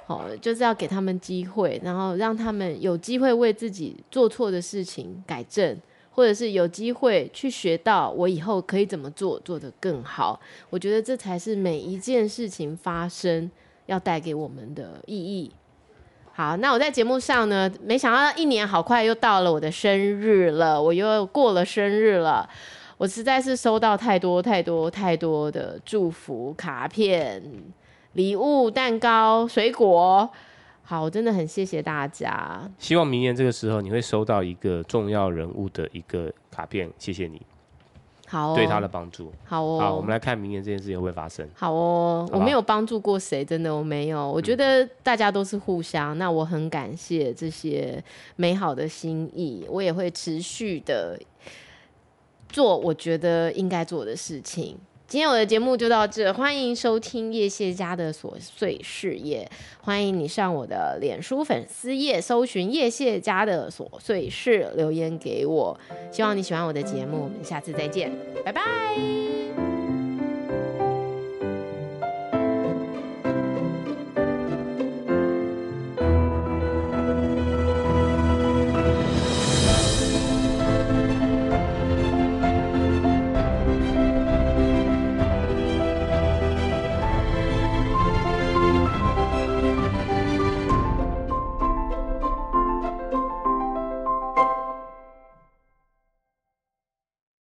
[0.06, 5.74] 好，就是要给他们机会，然后让他们有机会为自己做错的事情改正，
[6.10, 10.38] 或者是有机会去学到我以后可以怎么做，做得更好。
[10.68, 13.50] 我觉得这才是每一件事情发生
[13.86, 15.50] 要带给我们的意义。
[16.34, 22.46] 好，那我在节目上呢，没想到一年好快又到了我的生日了，我又过了生日了。
[22.98, 27.40] 我实在是收到太多太多太多的祝福卡片、
[28.14, 30.28] 礼物、蛋糕、水果，
[30.82, 32.60] 好，我真的很谢谢大家。
[32.76, 37.40] 希望明年这个时候你会收到一个重要人物的一个卡片，谢谢你。
[38.26, 39.32] 好、哦，对他的帮助。
[39.44, 41.48] 好哦，好，我们来看明年这件事情会不会发生。
[41.54, 44.30] 好哦，我没有帮助过谁，真的我没有。
[44.30, 48.02] 我觉得大家都是互相，嗯、那我很感谢这些
[48.36, 51.18] 美好的心意，我也会持续的
[52.48, 54.76] 做我觉得应该做的事情。
[55.06, 65.78] 今天我的节目就到这，欢迎收听叶谢家的琐碎事业，欢迎你上我的脸书粉丝页搜寻叶谢家的琐碎事，留言给我。
[66.12, 68.12] 希望你喜欢我的节目，我们下次再见，
[68.44, 69.87] 拜拜。